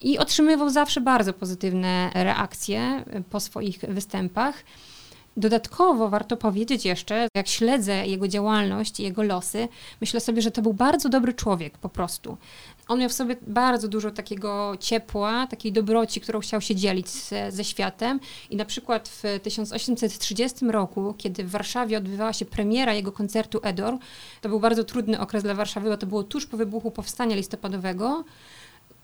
I 0.00 0.18
otrzymywał 0.18 0.70
zawsze 0.70 1.00
bardzo 1.00 1.32
pozytywne 1.32 2.10
reakcje 2.14 3.04
po 3.30 3.40
swoich 3.40 3.78
występach. 3.78 4.64
Dodatkowo 5.38 6.08
warto 6.08 6.36
powiedzieć 6.36 6.84
jeszcze, 6.84 7.28
jak 7.34 7.48
śledzę 7.48 8.06
jego 8.06 8.28
działalność 8.28 9.00
i 9.00 9.02
jego 9.02 9.22
losy, 9.22 9.68
myślę 10.00 10.20
sobie, 10.20 10.42
że 10.42 10.50
to 10.50 10.62
był 10.62 10.74
bardzo 10.74 11.08
dobry 11.08 11.34
człowiek 11.34 11.78
po 11.78 11.88
prostu. 11.88 12.36
On 12.88 12.98
miał 12.98 13.08
w 13.08 13.12
sobie 13.12 13.36
bardzo 13.46 13.88
dużo 13.88 14.10
takiego 14.10 14.76
ciepła, 14.80 15.46
takiej 15.46 15.72
dobroci, 15.72 16.20
którą 16.20 16.40
chciał 16.40 16.60
się 16.60 16.74
dzielić 16.74 17.08
ze, 17.08 17.52
ze 17.52 17.64
światem. 17.64 18.20
I 18.50 18.56
na 18.56 18.64
przykład 18.64 19.08
w 19.08 19.22
1830 19.42 20.66
roku, 20.66 21.14
kiedy 21.18 21.44
w 21.44 21.50
Warszawie 21.50 21.98
odbywała 21.98 22.32
się 22.32 22.44
premiera 22.44 22.94
jego 22.94 23.12
koncertu 23.12 23.60
Edor, 23.62 23.98
to 24.40 24.48
był 24.48 24.60
bardzo 24.60 24.84
trudny 24.84 25.20
okres 25.20 25.42
dla 25.42 25.54
Warszawy, 25.54 25.88
bo 25.88 25.96
to 25.96 26.06
było 26.06 26.22
tuż 26.22 26.46
po 26.46 26.56
wybuchu 26.56 26.90
powstania 26.90 27.36
listopadowego. 27.36 28.24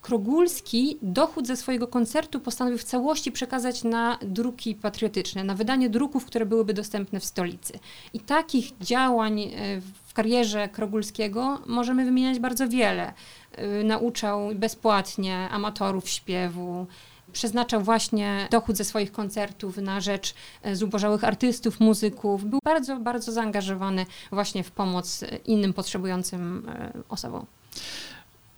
Krogulski 0.04 0.98
dochód 1.02 1.46
ze 1.46 1.56
swojego 1.56 1.86
koncertu 1.86 2.40
postanowił 2.40 2.78
w 2.78 2.84
całości 2.84 3.32
przekazać 3.32 3.84
na 3.84 4.18
druki 4.22 4.74
patriotyczne, 4.74 5.44
na 5.44 5.54
wydanie 5.54 5.90
druków, 5.90 6.26
które 6.26 6.46
byłyby 6.46 6.74
dostępne 6.74 7.20
w 7.20 7.24
stolicy. 7.24 7.78
I 8.12 8.20
takich 8.20 8.78
działań 8.80 9.40
e, 9.40 9.80
w 10.06 10.14
karierze 10.14 10.68
Krogulskiego 10.68 11.58
możemy 11.66 12.04
wymieniać 12.04 12.38
bardzo 12.38 12.68
wiele. 12.68 13.12
E, 13.52 13.84
nauczał 13.84 14.48
bezpłatnie 14.54 15.48
amatorów 15.50 16.08
śpiewu, 16.08 16.86
przeznaczał 17.32 17.80
właśnie 17.80 18.48
dochód 18.50 18.76
ze 18.76 18.84
swoich 18.84 19.12
koncertów 19.12 19.76
na 19.76 20.00
rzecz 20.00 20.34
e, 20.62 20.76
zubożałych 20.76 21.24
artystów, 21.24 21.80
muzyków. 21.80 22.44
Był 22.44 22.58
bardzo, 22.64 22.96
bardzo 22.96 23.32
zaangażowany 23.32 24.06
właśnie 24.32 24.64
w 24.64 24.70
pomoc 24.70 25.24
innym 25.46 25.72
potrzebującym 25.72 26.70
osobom. 27.08 27.46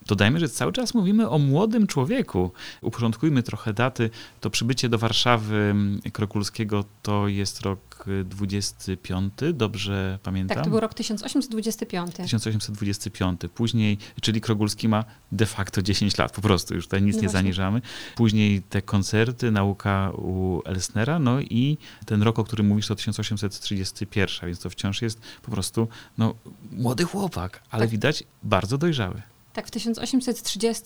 Dodajmy, 0.07 0.41
że 0.41 0.49
cały 0.49 0.73
czas 0.73 0.95
mówimy 0.95 1.29
o 1.29 1.39
młodym 1.39 1.87
człowieku. 1.87 2.51
Uporządkujmy 2.83 3.43
trochę 3.43 3.73
daty. 3.73 4.11
To 4.41 4.51
przybycie 4.51 4.89
do 4.89 4.99
Warszawy 4.99 5.75
Krokulskiego 6.13 6.85
to 7.03 7.29
jest 7.29 7.61
rok 7.61 8.05
25, 8.25 9.33
dobrze 9.55 10.19
pamiętam? 10.23 10.55
Tak, 10.55 10.65
to 10.65 10.71
był 10.71 10.81
rok 10.81 10.95
1825. 10.95 12.15
1825. 12.15 13.41
Później, 13.55 13.99
czyli 14.21 14.41
Krogulski 14.41 14.89
ma 14.89 15.05
de 15.33 15.47
facto 15.47 15.83
10 15.83 16.19
lat, 16.19 16.33
po 16.33 16.41
prostu, 16.41 16.75
już 16.75 16.85
tutaj 16.85 17.03
nic 17.03 17.17
no 17.17 17.23
nie 17.23 17.29
właśnie. 17.29 17.39
zaniżamy. 17.39 17.83
Później 18.17 18.63
te 18.63 18.83
koncerty, 18.83 19.51
nauka 19.51 20.11
u 20.11 20.63
Elsnera, 20.65 21.19
no 21.19 21.41
i 21.41 21.79
ten 22.07 22.23
rok, 22.23 22.39
o 22.39 22.45
którym 22.45 22.67
mówisz, 22.67 22.87
to 22.87 22.95
1831, 22.95 24.47
więc 24.47 24.61
to 24.61 24.71
wciąż 24.71 25.03
jest 25.03 25.21
po 25.43 25.51
prostu 25.51 25.89
no, 26.19 26.35
młody 26.73 27.05
chłopak, 27.05 27.63
ale 27.71 27.83
tak. 27.83 27.91
widać 27.91 28.25
bardzo 28.43 28.79
dojrzały. 28.79 29.23
Tak, 29.57 29.67
w 29.67 29.71
1830 29.71 30.85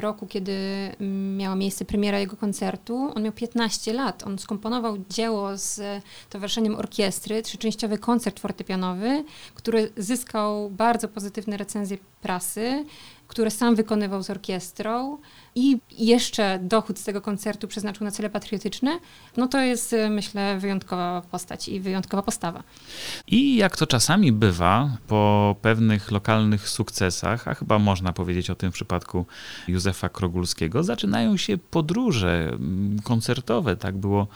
roku, 0.00 0.26
kiedy 0.26 0.56
miała 1.36 1.54
miejsce 1.54 1.84
premiera 1.84 2.18
jego 2.18 2.36
koncertu, 2.36 3.12
on 3.14 3.22
miał 3.22 3.32
15 3.32 3.92
lat. 3.92 4.22
On 4.26 4.38
skomponował 4.38 4.96
dzieło 5.10 5.56
z 5.56 5.80
towarzyszeniem 6.30 6.76
orkiestry, 6.76 7.42
trzyczęściowy 7.42 7.98
koncert 7.98 8.40
fortepianowy, 8.40 9.24
który 9.54 9.92
zyskał 9.96 10.70
bardzo 10.70 11.08
pozytywne 11.08 11.56
recenzje 11.56 11.98
prasy 12.22 12.84
które 13.32 13.50
sam 13.50 13.74
wykonywał 13.74 14.22
z 14.22 14.30
orkiestrą 14.30 15.18
i 15.54 15.78
jeszcze 15.98 16.58
dochód 16.62 16.98
z 16.98 17.04
tego 17.04 17.20
koncertu 17.20 17.68
przeznaczył 17.68 18.04
na 18.04 18.10
cele 18.10 18.30
patriotyczne, 18.30 18.98
no 19.36 19.48
to 19.48 19.60
jest 19.60 19.96
myślę 20.10 20.58
wyjątkowa 20.58 21.22
postać 21.30 21.68
i 21.68 21.80
wyjątkowa 21.80 22.22
postawa. 22.22 22.62
I 23.26 23.56
jak 23.56 23.76
to 23.76 23.86
czasami 23.86 24.32
bywa, 24.32 24.90
po 25.06 25.56
pewnych 25.62 26.10
lokalnych 26.10 26.68
sukcesach, 26.68 27.48
a 27.48 27.54
chyba 27.54 27.78
można 27.78 28.12
powiedzieć 28.12 28.50
o 28.50 28.54
tym 28.54 28.70
w 28.70 28.74
przypadku 28.74 29.26
Józefa 29.68 30.08
Krogulskiego, 30.08 30.84
zaczynają 30.84 31.36
się 31.36 31.58
podróże 31.58 32.48
mm, 32.52 32.98
koncertowe. 33.02 33.76
Tak 33.76 33.96
było 33.96 34.26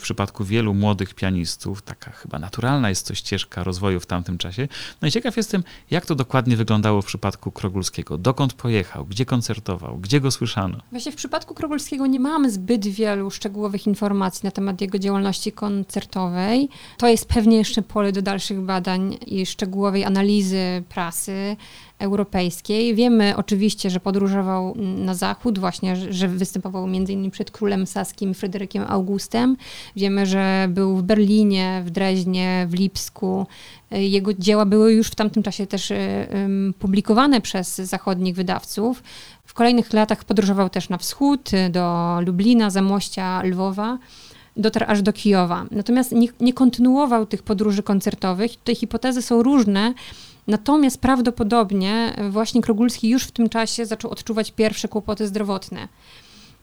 w 0.00 0.02
przypadku 0.02 0.44
wielu 0.44 0.74
młodych 0.74 1.14
pianistów, 1.14 1.82
taka 1.82 2.10
chyba 2.10 2.38
naturalna 2.38 2.88
jest 2.88 3.08
to 3.08 3.14
ścieżka 3.14 3.64
rozwoju 3.64 4.00
w 4.00 4.06
tamtym 4.06 4.38
czasie. 4.38 4.68
No 5.02 5.08
i 5.08 5.10
ciekaw 5.10 5.36
jestem, 5.36 5.64
jak 5.90 6.06
to 6.06 6.14
dokładnie 6.14 6.56
wyglądało 6.56 7.02
w 7.02 7.06
przypadku 7.06 7.52
Krogulskiego. 7.52 8.18
Dokąd 8.18 8.52
pojechał, 8.52 9.06
gdzie 9.06 9.26
koncertował, 9.26 9.98
gdzie 9.98 10.20
go 10.20 10.30
słyszano? 10.30 10.78
Właśnie 10.90 11.12
w 11.12 11.16
przypadku 11.16 11.54
Krogulskiego 11.54 12.06
nie 12.06 12.20
mamy 12.20 12.50
zbyt 12.50 12.86
wielu 12.86 13.30
szczegółowych 13.30 13.86
informacji 13.86 14.40
na 14.44 14.50
temat 14.50 14.80
jego 14.80 14.98
działalności 14.98 15.52
koncertowej. 15.52 16.68
To 16.98 17.08
jest 17.08 17.28
pewnie 17.28 17.56
jeszcze 17.56 17.82
pole 17.82 18.12
do 18.12 18.22
dalszych 18.22 18.60
badań 18.60 19.18
i 19.26 19.46
szczegółowej 19.46 20.04
analizy 20.04 20.82
prasy 20.88 21.56
europejskiej. 22.00 22.94
Wiemy 22.94 23.34
oczywiście, 23.36 23.90
że 23.90 24.00
podróżował 24.00 24.74
na 24.76 25.14
zachód, 25.14 25.58
właśnie, 25.58 25.96
że 25.96 26.28
występował 26.28 26.84
m.in. 26.84 27.30
przed 27.30 27.50
królem 27.50 27.86
saskim 27.86 28.34
Fryderykiem 28.34 28.84
Augustem. 28.88 29.56
Wiemy, 29.96 30.26
że 30.26 30.66
był 30.70 30.96
w 30.96 31.02
Berlinie, 31.02 31.82
w 31.86 31.90
Dreźnie, 31.90 32.66
w 32.70 32.74
Lipsku. 32.74 33.46
Jego 33.90 34.34
dzieła 34.34 34.66
były 34.66 34.92
już 34.92 35.08
w 35.08 35.14
tamtym 35.14 35.42
czasie 35.42 35.66
też 35.66 35.90
e, 35.90 36.26
publikowane 36.78 37.40
przez 37.40 37.76
zachodnich 37.76 38.34
wydawców. 38.34 39.02
W 39.44 39.54
kolejnych 39.54 39.92
latach 39.92 40.24
podróżował 40.24 40.70
też 40.70 40.88
na 40.88 40.98
wschód, 40.98 41.50
do 41.70 42.16
Lublina, 42.26 42.70
Zamościa, 42.70 43.42
Lwowa 43.42 43.98
dotarł 44.56 44.86
aż 44.88 45.02
do 45.02 45.12
Kijowa. 45.12 45.66
Natomiast 45.70 46.12
nie, 46.12 46.28
nie, 46.40 46.52
kontynuował 46.52 47.26
tych 47.26 47.42
podróży 47.42 47.82
koncertowych. 47.82 48.56
Te 48.64 48.74
hipotezy 48.74 49.22
są 49.22 49.42
różne, 49.42 49.94
Natomiast 50.46 51.00
prawdopodobnie 51.00 52.16
właśnie 52.30 52.62
Krogulski 52.62 53.08
już 53.08 53.24
w 53.24 53.30
tym 53.30 53.48
czasie 53.48 53.86
zaczął 53.86 54.10
odczuwać 54.10 54.50
pierwsze 54.50 54.88
kłopoty 54.88 55.26
zdrowotne. 55.26 55.88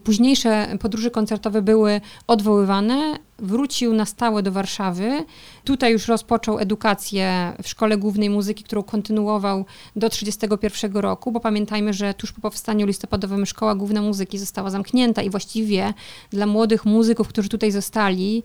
Późniejsze 0.04 0.78
podróże 0.80 1.12
koncertowe 1.12 1.62
były 1.62 2.02
odwoływane. 2.28 3.20
Wrócił 3.40 3.94
na 3.94 4.06
stałe 4.06 4.44
do 4.44 4.52
Warszawy. 4.52 5.26
Tutaj 5.64 5.94
już 5.94 6.08
rozpoczął 6.08 6.60
edukację 6.60 7.54
w 7.64 7.68
Szkole 7.68 7.98
Głównej 7.98 8.30
Muzyki, 8.30 8.64
którą 8.64 8.84
kontynuował 8.84 9.66
do 9.96 10.10
1931 10.10 11.02
roku, 11.02 11.32
bo 11.32 11.40
pamiętajmy, 11.40 11.94
że 11.94 12.14
tuż 12.14 12.32
po 12.32 12.42
powstaniu 12.42 12.86
listopadowym 12.86 13.46
Szkoła 13.46 13.76
Główna 13.76 14.02
Muzyki 14.02 14.38
została 14.38 14.70
zamknięta 14.70 15.22
i 15.22 15.30
właściwie 15.30 15.94
dla 16.30 16.46
młodych 16.46 16.86
muzyków, 16.86 17.28
którzy 17.28 17.50
tutaj 17.50 17.72
zostali 17.72 18.44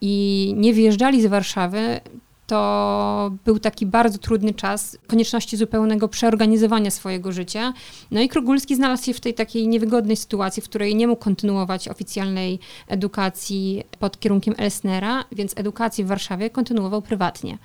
i 0.00 0.54
nie 0.56 0.74
wyjeżdżali 0.74 1.22
z 1.22 1.26
Warszawy, 1.26 2.00
to 2.46 3.32
był 3.44 3.58
taki 3.58 3.86
bardzo 3.86 4.18
trudny 4.18 4.54
czas 4.54 4.98
konieczności 5.06 5.56
zupełnego 5.56 6.08
przeorganizowania 6.08 6.90
swojego 6.90 7.32
życia. 7.32 7.72
No 8.10 8.20
i 8.20 8.28
Krogulski 8.28 8.76
znalazł 8.76 9.04
się 9.04 9.14
w 9.14 9.20
tej 9.20 9.34
takiej 9.34 9.68
niewygodnej 9.68 10.16
sytuacji, 10.16 10.62
w 10.62 10.68
której 10.68 10.96
nie 10.96 11.06
mógł 11.06 11.24
kontynuować 11.24 11.88
oficjalnej 11.88 12.58
edukacji 12.88 13.82
pod 13.98 14.20
kierunkiem 14.20 14.54
Elsnera, 14.58 15.24
więc 15.32 15.52
edukację 15.56 16.04
w 16.04 16.08
Warszawie 16.08 16.50
kontynuował 16.50 17.02
prywatnie. 17.02 17.58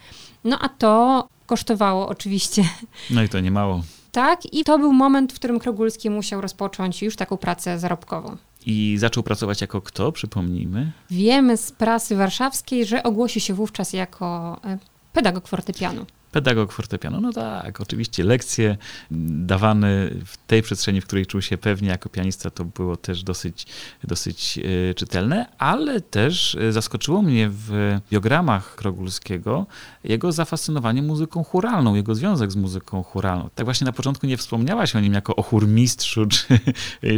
No 0.44 0.60
a 0.60 0.70
to 0.70 1.28
kosztowało 1.46 2.08
oczywiście. 2.08 2.64
No 3.10 3.24
i 3.24 3.30
to 3.30 3.40
nie 3.40 3.52
mało. 3.52 3.82
Tak, 4.12 4.54
i 4.54 4.64
to 4.64 4.80
był 4.80 4.94
moment, 4.94 5.34
w 5.34 5.36
którym 5.36 5.60
Krogulski 5.60 6.10
musiał 6.10 6.42
rozpocząć 6.42 7.02
już 7.02 7.16
taką 7.16 7.38
pracę 7.38 7.80
zarobkową. 7.80 8.38
I 8.66 8.96
zaczął 8.98 9.24
pracować 9.24 9.62
jako 9.62 9.82
kto, 9.82 10.12
przypomnijmy? 10.12 10.92
Wiemy 11.10 11.58
z 11.58 11.72
prasy 11.72 12.16
warszawskiej, 12.16 12.86
że 12.86 13.04
ogłosił 13.04 13.42
się 13.42 13.54
wówczas 13.54 13.94
jako 13.94 14.60
e, 14.66 14.78
pedagog 15.14 15.48
fortepianu. 15.48 16.06
Pedagog 16.32 16.74
fortepianu, 16.74 17.22
no 17.22 17.34
tak, 17.34 17.82
oczywiście 17.82 18.24
lekcje 18.24 18.78
dawane 19.12 20.10
w 20.26 20.38
tej 20.48 20.62
przestrzeni, 20.62 21.02
w 21.02 21.06
której 21.06 21.26
czuł 21.26 21.42
się 21.42 21.58
pewnie 21.58 21.90
jako 21.90 22.10
pianista, 22.10 22.50
to 22.50 22.66
było 22.66 22.98
też 22.98 23.24
dosyć, 23.24 23.68
dosyć 24.04 24.60
e, 24.90 24.94
czytelne, 24.94 25.46
ale 25.58 26.02
też 26.02 26.56
e, 26.56 26.72
zaskoczyło 26.72 27.22
mnie 27.22 27.50
w 27.52 27.98
biogramach 28.12 28.76
Krogulskiego 28.76 29.66
jego 30.04 30.32
zafascynowanie 30.32 31.02
muzyką 31.02 31.44
churalną, 31.44 31.96
jego 31.96 32.16
związek 32.16 32.52
z 32.52 32.56
muzyką 32.56 33.04
churalną. 33.04 33.50
Tak 33.56 33.66
właśnie 33.66 33.86
na 33.86 33.92
początku 33.92 34.28
nie 34.28 34.38
wspomniałaś 34.38 34.96
o 34.96 35.00
nim 35.00 35.14
jako 35.14 35.36
o 35.36 35.42
chórmistrzu, 35.42 36.26
czy, 36.34 36.60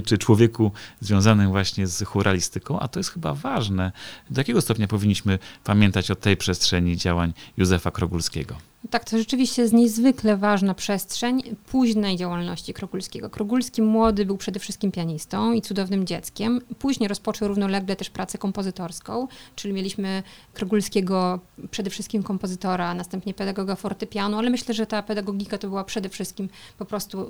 czy 0.06 0.18
człowieku 0.18 0.72
związanym 1.00 1.50
właśnie 1.50 1.88
z 1.88 2.04
churalistyką, 2.04 2.80
a 2.80 2.88
to 2.88 3.00
jest 3.00 3.10
chyba 3.10 3.34
ważne. 3.34 3.92
Do 4.30 4.42
jakiego 4.42 4.62
stopnia 4.62 4.88
powinniśmy 4.88 5.40
pamiętać 5.64 6.12
o 6.12 6.16
tej 6.16 6.38
przestrzeni 6.38 6.98
działań 6.98 7.34
Józefa 7.58 7.92
Krogulskiego? 7.92 8.71
Tak, 8.90 9.06
to 9.06 9.18
rzeczywiście 9.18 9.62
jest 9.62 9.74
niezwykle 9.74 10.38
ważna 10.38 10.74
przestrzeń 10.74 11.44
późnej 11.66 12.18
działalności 12.18 12.74
Krogulskiego. 12.74 13.30
Krogulski 13.30 13.82
młody 13.82 14.26
był 14.26 14.38
przede 14.38 14.60
wszystkim 14.60 14.92
pianistą 14.92 15.54
i 15.54 15.62
cudownym 15.62 16.06
dzieckiem. 16.06 16.62
Później 16.80 17.08
rozpoczął 17.08 17.48
równolegle 17.48 17.96
też 17.96 18.10
pracę 18.10 18.38
kompozytorską, 18.38 19.28
czyli 19.56 19.74
mieliśmy 19.74 20.24
Krogulskiego 20.54 21.40
przede 21.72 21.90
wszystkim 21.90 22.24
kompozytora, 22.24 22.94
następnie 22.94 23.34
pedagoga 23.34 23.76
fortepianu, 23.76 24.38
ale 24.38 24.50
myślę, 24.50 24.74
że 24.74 24.86
ta 24.86 25.04
pedagogika 25.04 25.58
to 25.58 25.68
była 25.68 25.84
przede 25.84 26.10
wszystkim 26.10 26.50
po 26.78 26.86
prostu 26.86 27.28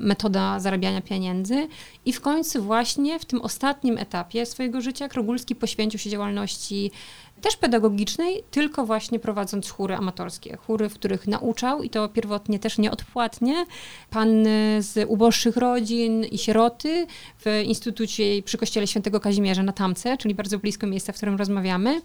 metoda 0.00 0.60
zarabiania 0.60 1.00
pieniędzy. 1.00 1.68
I 2.04 2.12
w 2.12 2.20
końcu 2.20 2.62
właśnie 2.62 3.18
w 3.18 3.24
tym 3.24 3.40
ostatnim 3.40 3.98
etapie 3.98 4.46
swojego 4.46 4.80
życia 4.80 5.08
Krogulski 5.08 5.54
poświęcił 5.54 6.00
się 6.00 6.10
działalności 6.10 6.90
też 7.40 7.56
pedagogicznej, 7.56 8.42
tylko 8.50 8.86
właśnie 8.86 9.18
prowadząc 9.18 9.70
chóry 9.70 9.94
amatorskie. 9.94 10.56
Chóry, 10.56 10.88
w 10.88 10.94
których 10.94 11.26
nauczał 11.26 11.82
i 11.82 11.90
to 11.90 12.08
pierwotnie 12.08 12.58
też 12.58 12.78
nieodpłatnie. 12.78 13.66
Panny 14.10 14.82
z 14.82 15.08
uboższych 15.08 15.56
rodzin 15.56 16.24
i 16.24 16.38
sieroty 16.38 17.06
w 17.38 17.62
Instytucie 17.64 18.42
przy 18.42 18.58
Kościele 18.58 18.86
Świętego 18.86 19.20
Kazimierza 19.20 19.62
na 19.62 19.72
Tamce, 19.72 20.16
czyli 20.16 20.34
bardzo 20.34 20.58
blisko 20.58 20.86
miejsca, 20.86 21.12
w 21.12 21.16
którym 21.16 21.36
rozmawiamy. 21.36 22.02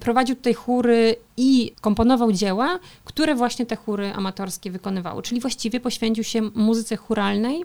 Prowadził 0.00 0.36
tutaj 0.36 0.54
chóry 0.54 1.16
i 1.36 1.72
komponował 1.80 2.32
dzieła, 2.32 2.78
które 3.04 3.34
właśnie 3.34 3.66
te 3.66 3.76
chóry 3.76 4.12
amatorskie 4.14 4.70
wykonywały. 4.70 5.22
Czyli 5.22 5.40
właściwie 5.40 5.80
poświęcił 5.80 6.24
się 6.24 6.42
muzyce 6.42 6.96
churalnej, 6.96 7.64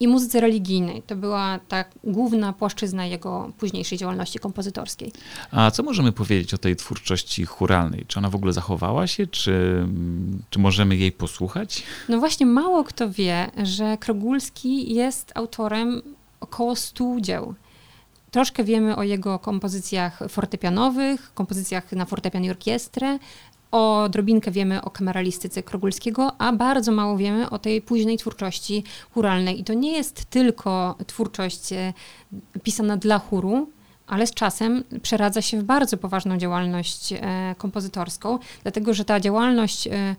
i 0.00 0.08
muzyce 0.08 0.40
religijnej. 0.40 1.02
To 1.02 1.16
była 1.16 1.58
ta 1.68 1.84
główna 2.04 2.52
płaszczyzna 2.52 3.06
jego 3.06 3.52
późniejszej 3.58 3.98
działalności 3.98 4.38
kompozytorskiej. 4.38 5.12
A 5.50 5.70
co 5.70 5.82
możemy 5.82 6.12
powiedzieć 6.12 6.54
o 6.54 6.58
tej 6.58 6.76
twórczości 6.76 7.44
churalnej? 7.44 8.04
Czy 8.08 8.18
ona 8.18 8.30
w 8.30 8.34
ogóle 8.34 8.52
zachowała 8.52 9.06
się? 9.06 9.26
Czy, 9.26 9.86
czy 10.50 10.58
możemy 10.58 10.96
jej 10.96 11.12
posłuchać? 11.12 11.82
No 12.08 12.18
właśnie, 12.18 12.46
mało 12.46 12.84
kto 12.84 13.10
wie, 13.10 13.50
że 13.62 13.96
Krogulski 13.96 14.94
jest 14.94 15.32
autorem 15.34 16.02
około 16.40 16.76
100 16.76 17.16
dzieł. 17.20 17.54
Troszkę 18.30 18.64
wiemy 18.64 18.96
o 18.96 19.02
jego 19.02 19.38
kompozycjach 19.38 20.18
fortepianowych, 20.28 21.34
kompozycjach 21.34 21.92
na 21.92 22.04
fortepian 22.04 22.44
i 22.44 22.50
orkiestrę, 22.50 23.18
o 23.76 24.08
drobinkę 24.08 24.50
wiemy 24.50 24.82
o 24.82 24.90
kameralistyce 24.90 25.62
Krogulskiego, 25.62 26.32
a 26.38 26.52
bardzo 26.52 26.92
mało 26.92 27.16
wiemy 27.16 27.50
o 27.50 27.58
tej 27.58 27.82
późnej 27.82 28.18
twórczości 28.18 28.84
churalnej. 29.10 29.60
I 29.60 29.64
to 29.64 29.74
nie 29.74 29.92
jest 29.92 30.24
tylko 30.24 30.96
twórczość 31.06 31.72
e, 31.72 31.92
pisana 32.62 32.96
dla 32.96 33.18
chóru, 33.18 33.70
ale 34.06 34.26
z 34.26 34.34
czasem 34.34 34.84
przeradza 35.02 35.42
się 35.42 35.60
w 35.60 35.64
bardzo 35.64 35.96
poważną 35.96 36.36
działalność 36.36 37.12
e, 37.12 37.18
kompozytorską, 37.58 38.38
dlatego 38.62 38.94
że 38.94 39.04
ta 39.04 39.20
działalność 39.20 39.86
e, 39.86 40.16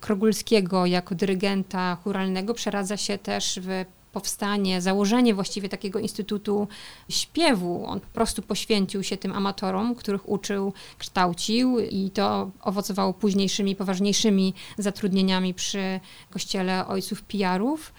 Krogulskiego 0.00 0.86
jako 0.86 1.14
dyrygenta 1.14 1.96
churalnego 2.04 2.54
przeradza 2.54 2.96
się 2.96 3.18
też 3.18 3.60
w 3.62 3.84
powstanie, 4.16 4.80
założenie 4.80 5.34
właściwie 5.34 5.68
takiego 5.68 5.98
instytutu 5.98 6.68
śpiewu. 7.08 7.86
On 7.86 8.00
po 8.00 8.06
prostu 8.06 8.42
poświęcił 8.42 9.02
się 9.02 9.16
tym 9.16 9.32
amatorom, 9.32 9.94
których 9.94 10.28
uczył, 10.28 10.72
kształcił 10.98 11.78
i 11.80 12.10
to 12.10 12.50
owocowało 12.62 13.12
późniejszymi, 13.14 13.76
poważniejszymi 13.76 14.54
zatrudnieniami 14.78 15.54
przy 15.54 16.00
kościele 16.30 16.86
ojców 16.86 17.22
pijarów. 17.22 17.92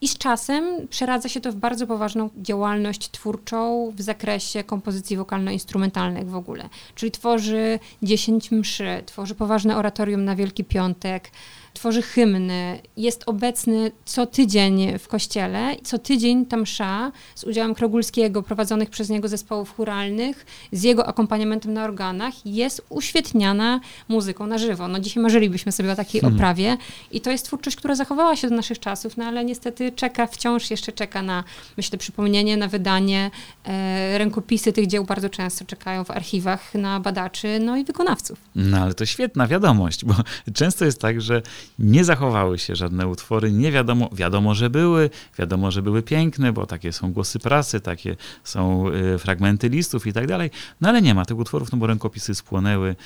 I 0.00 0.08
z 0.08 0.18
czasem 0.18 0.88
przeradza 0.88 1.28
się 1.28 1.40
to 1.40 1.52
w 1.52 1.54
bardzo 1.54 1.86
poważną 1.86 2.30
działalność 2.36 3.10
twórczą 3.10 3.92
w 3.96 4.02
zakresie 4.02 4.64
kompozycji 4.64 5.16
wokalno-instrumentalnych 5.16 6.30
w 6.30 6.36
ogóle. 6.36 6.68
Czyli 6.94 7.12
tworzy 7.12 7.78
dziesięć 8.02 8.50
mszy, 8.50 9.02
tworzy 9.06 9.34
poważne 9.34 9.76
oratorium 9.76 10.24
na 10.24 10.36
Wielki 10.36 10.64
Piątek, 10.64 11.30
tworzy 11.76 12.02
hymny, 12.02 12.78
jest 12.96 13.22
obecny 13.26 13.92
co 14.04 14.26
tydzień 14.26 14.98
w 14.98 15.08
kościele. 15.08 15.76
Co 15.84 15.98
tydzień 15.98 16.46
ta 16.46 16.56
msza 16.56 17.12
z 17.34 17.44
udziałem 17.44 17.74
Krogulskiego, 17.74 18.42
prowadzonych 18.42 18.90
przez 18.90 19.08
niego 19.08 19.28
zespołów 19.28 19.76
churalnych, 19.76 20.46
z 20.72 20.82
jego 20.82 21.06
akompaniamentem 21.06 21.72
na 21.72 21.84
organach, 21.84 22.46
jest 22.46 22.86
uświetniana 22.88 23.80
muzyką 24.08 24.46
na 24.46 24.58
żywo. 24.58 24.88
No 24.88 24.98
dzisiaj 24.98 25.22
marzylibyśmy 25.22 25.72
sobie 25.72 25.92
o 25.92 25.96
takiej 25.96 26.20
Hmm. 26.20 26.36
oprawie 26.36 26.76
i 27.10 27.20
to 27.20 27.30
jest 27.30 27.44
twórczość, 27.44 27.76
która 27.76 27.94
zachowała 27.94 28.36
się 28.36 28.48
do 28.48 28.56
naszych 28.56 28.78
czasów, 28.78 29.16
no 29.16 29.24
ale 29.24 29.44
niestety 29.44 29.92
czeka, 29.92 30.26
wciąż 30.26 30.70
jeszcze 30.70 30.92
czeka 30.92 31.22
na, 31.22 31.44
myślę, 31.76 31.98
przypomnienie, 31.98 32.56
na 32.56 32.68
wydanie. 32.68 33.30
E, 33.64 34.18
rękopisy 34.18 34.72
tych 34.72 34.86
dzieł 34.86 35.04
bardzo 35.04 35.28
często 35.28 35.64
czekają 35.64 36.04
w 36.04 36.10
archiwach 36.10 36.74
na 36.74 37.00
badaczy, 37.00 37.58
no 37.60 37.76
i 37.76 37.84
wykonawców. 37.84 38.38
No 38.54 38.78
ale 38.78 38.94
to 38.94 39.06
świetna 39.06 39.46
wiadomość, 39.46 40.04
bo 40.04 40.14
często 40.54 40.84
jest 40.84 41.00
tak, 41.00 41.20
że 41.20 41.42
nie 41.78 42.04
zachowały 42.04 42.58
się 42.58 42.76
żadne 42.76 43.06
utwory, 43.06 43.52
nie 43.52 43.72
wiadomo, 43.72 44.08
wiadomo, 44.12 44.54
że 44.54 44.70
były, 44.70 45.10
wiadomo, 45.38 45.70
że 45.70 45.82
były 45.82 46.02
piękne, 46.02 46.52
bo 46.52 46.66
takie 46.66 46.92
są 46.92 47.12
głosy 47.12 47.38
prasy, 47.38 47.80
takie 47.80 48.16
są 48.44 48.90
y, 49.14 49.18
fragmenty 49.18 49.68
listów 49.68 50.06
i 50.06 50.12
tak 50.12 50.26
dalej, 50.26 50.50
no 50.80 50.88
ale 50.88 51.02
nie 51.02 51.14
ma 51.14 51.24
tych 51.24 51.38
utworów, 51.38 51.72
no 51.72 51.78
bo 51.78 51.86
rękopisy 51.86 52.34
spłonęły, 52.34 52.96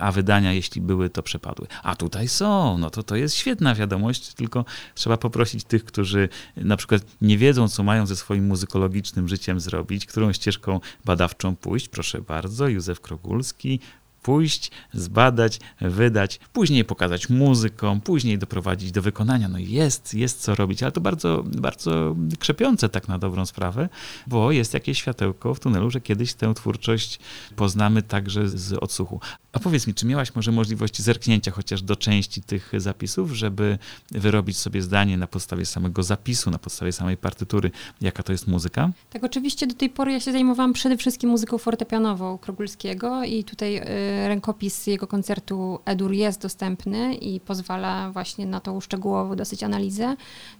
a 0.00 0.12
wydania, 0.12 0.52
jeśli 0.52 0.80
były, 0.80 1.10
to 1.10 1.22
przepadły. 1.22 1.66
A 1.82 1.96
tutaj 1.96 2.28
są, 2.28 2.78
no 2.78 2.90
to 2.90 3.02
to 3.02 3.16
jest 3.16 3.34
świetna 3.34 3.74
wiadomość, 3.74 4.34
tylko 4.34 4.64
trzeba 4.94 5.16
poprosić 5.16 5.64
tych, 5.64 5.84
którzy 5.84 6.28
na 6.56 6.76
przykład 6.76 7.02
nie 7.20 7.38
wiedzą, 7.38 7.68
co 7.68 7.82
mają 7.82 8.06
ze 8.06 8.16
swoim 8.16 8.46
muzykologicznym 8.46 9.28
życiem 9.28 9.60
zrobić, 9.60 10.06
którą 10.06 10.32
ścieżką 10.32 10.80
badawczą 11.04 11.56
pójść, 11.56 11.88
proszę 11.88 12.20
bardzo, 12.22 12.68
Józef 12.68 13.00
Krogulski, 13.00 13.80
pójść, 14.22 14.70
zbadać, 14.92 15.60
wydać, 15.80 16.40
później 16.52 16.84
pokazać 16.84 17.28
muzykom, 17.28 18.00
później 18.00 18.38
doprowadzić 18.38 18.92
do 18.92 19.02
wykonania. 19.02 19.48
No 19.48 19.58
jest, 19.58 20.14
jest 20.14 20.40
co 20.40 20.54
robić, 20.54 20.82
ale 20.82 20.92
to 20.92 21.00
bardzo, 21.00 21.44
bardzo 21.44 22.16
krzepiące 22.38 22.88
tak 22.88 23.08
na 23.08 23.18
dobrą 23.18 23.46
sprawę, 23.46 23.88
bo 24.26 24.52
jest 24.52 24.74
jakieś 24.74 24.98
światełko 24.98 25.54
w 25.54 25.60
tunelu, 25.60 25.90
że 25.90 26.00
kiedyś 26.00 26.34
tę 26.34 26.54
twórczość 26.54 27.18
poznamy 27.56 28.02
także 28.02 28.48
z 28.48 28.72
odsłuchu. 28.72 29.20
A 29.52 29.58
powiedz 29.58 29.86
mi, 29.86 29.94
czy 29.94 30.06
miałaś 30.06 30.34
może 30.34 30.52
możliwość 30.52 31.02
zerknięcia 31.02 31.50
chociaż 31.50 31.82
do 31.82 31.96
części 31.96 32.42
tych 32.42 32.72
zapisów, 32.76 33.32
żeby 33.32 33.78
wyrobić 34.10 34.58
sobie 34.58 34.82
zdanie 34.82 35.16
na 35.18 35.26
podstawie 35.26 35.66
samego 35.66 36.02
zapisu, 36.02 36.50
na 36.50 36.58
podstawie 36.58 36.92
samej 36.92 37.16
partytury, 37.16 37.70
jaka 38.00 38.22
to 38.22 38.32
jest 38.32 38.48
muzyka? 38.48 38.90
Tak, 39.10 39.24
oczywiście 39.24 39.66
do 39.66 39.74
tej 39.74 39.90
pory 39.90 40.12
ja 40.12 40.20
się 40.20 40.32
zajmowałam 40.32 40.72
przede 40.72 40.96
wszystkim 40.96 41.30
muzyką 41.30 41.58
fortepianową 41.58 42.38
Krogulskiego 42.38 43.24
i 43.24 43.44
tutaj 43.44 43.76
y, 43.76 43.84
rękopis 44.28 44.86
jego 44.86 45.06
koncertu 45.06 45.78
Edur 45.84 46.12
jest 46.12 46.42
dostępny 46.42 47.14
i 47.14 47.40
pozwala 47.40 48.10
właśnie 48.10 48.46
na 48.46 48.60
tą 48.60 48.80
szczegółową 48.80 49.36
dosyć 49.36 49.62
analizę. 49.62 50.16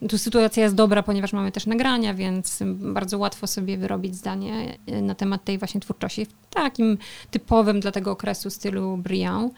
Tu 0.09 0.19
sytuacja 0.19 0.63
jest 0.63 0.75
dobra, 0.75 1.03
ponieważ 1.03 1.33
mamy 1.33 1.53
też 1.53 1.67
nagrania, 1.67 2.15
więc 2.15 2.63
bardzo 2.77 3.19
łatwo 3.19 3.47
sobie 3.47 3.79
wyrobić 3.79 4.17
zdanie 4.17 4.79
y, 4.89 5.03
na 5.03 5.15
temat 5.15 5.45
tej 5.45 5.59
właśnie 5.59 5.81
twórczości 5.81 6.27
w 6.27 6.33
takim 6.51 6.99
typowym 7.31 7.81
dla 7.81 7.93
tego 7.93 8.11
okresu 8.11 8.51
stylu 8.51 8.97
Briand. 8.97 9.53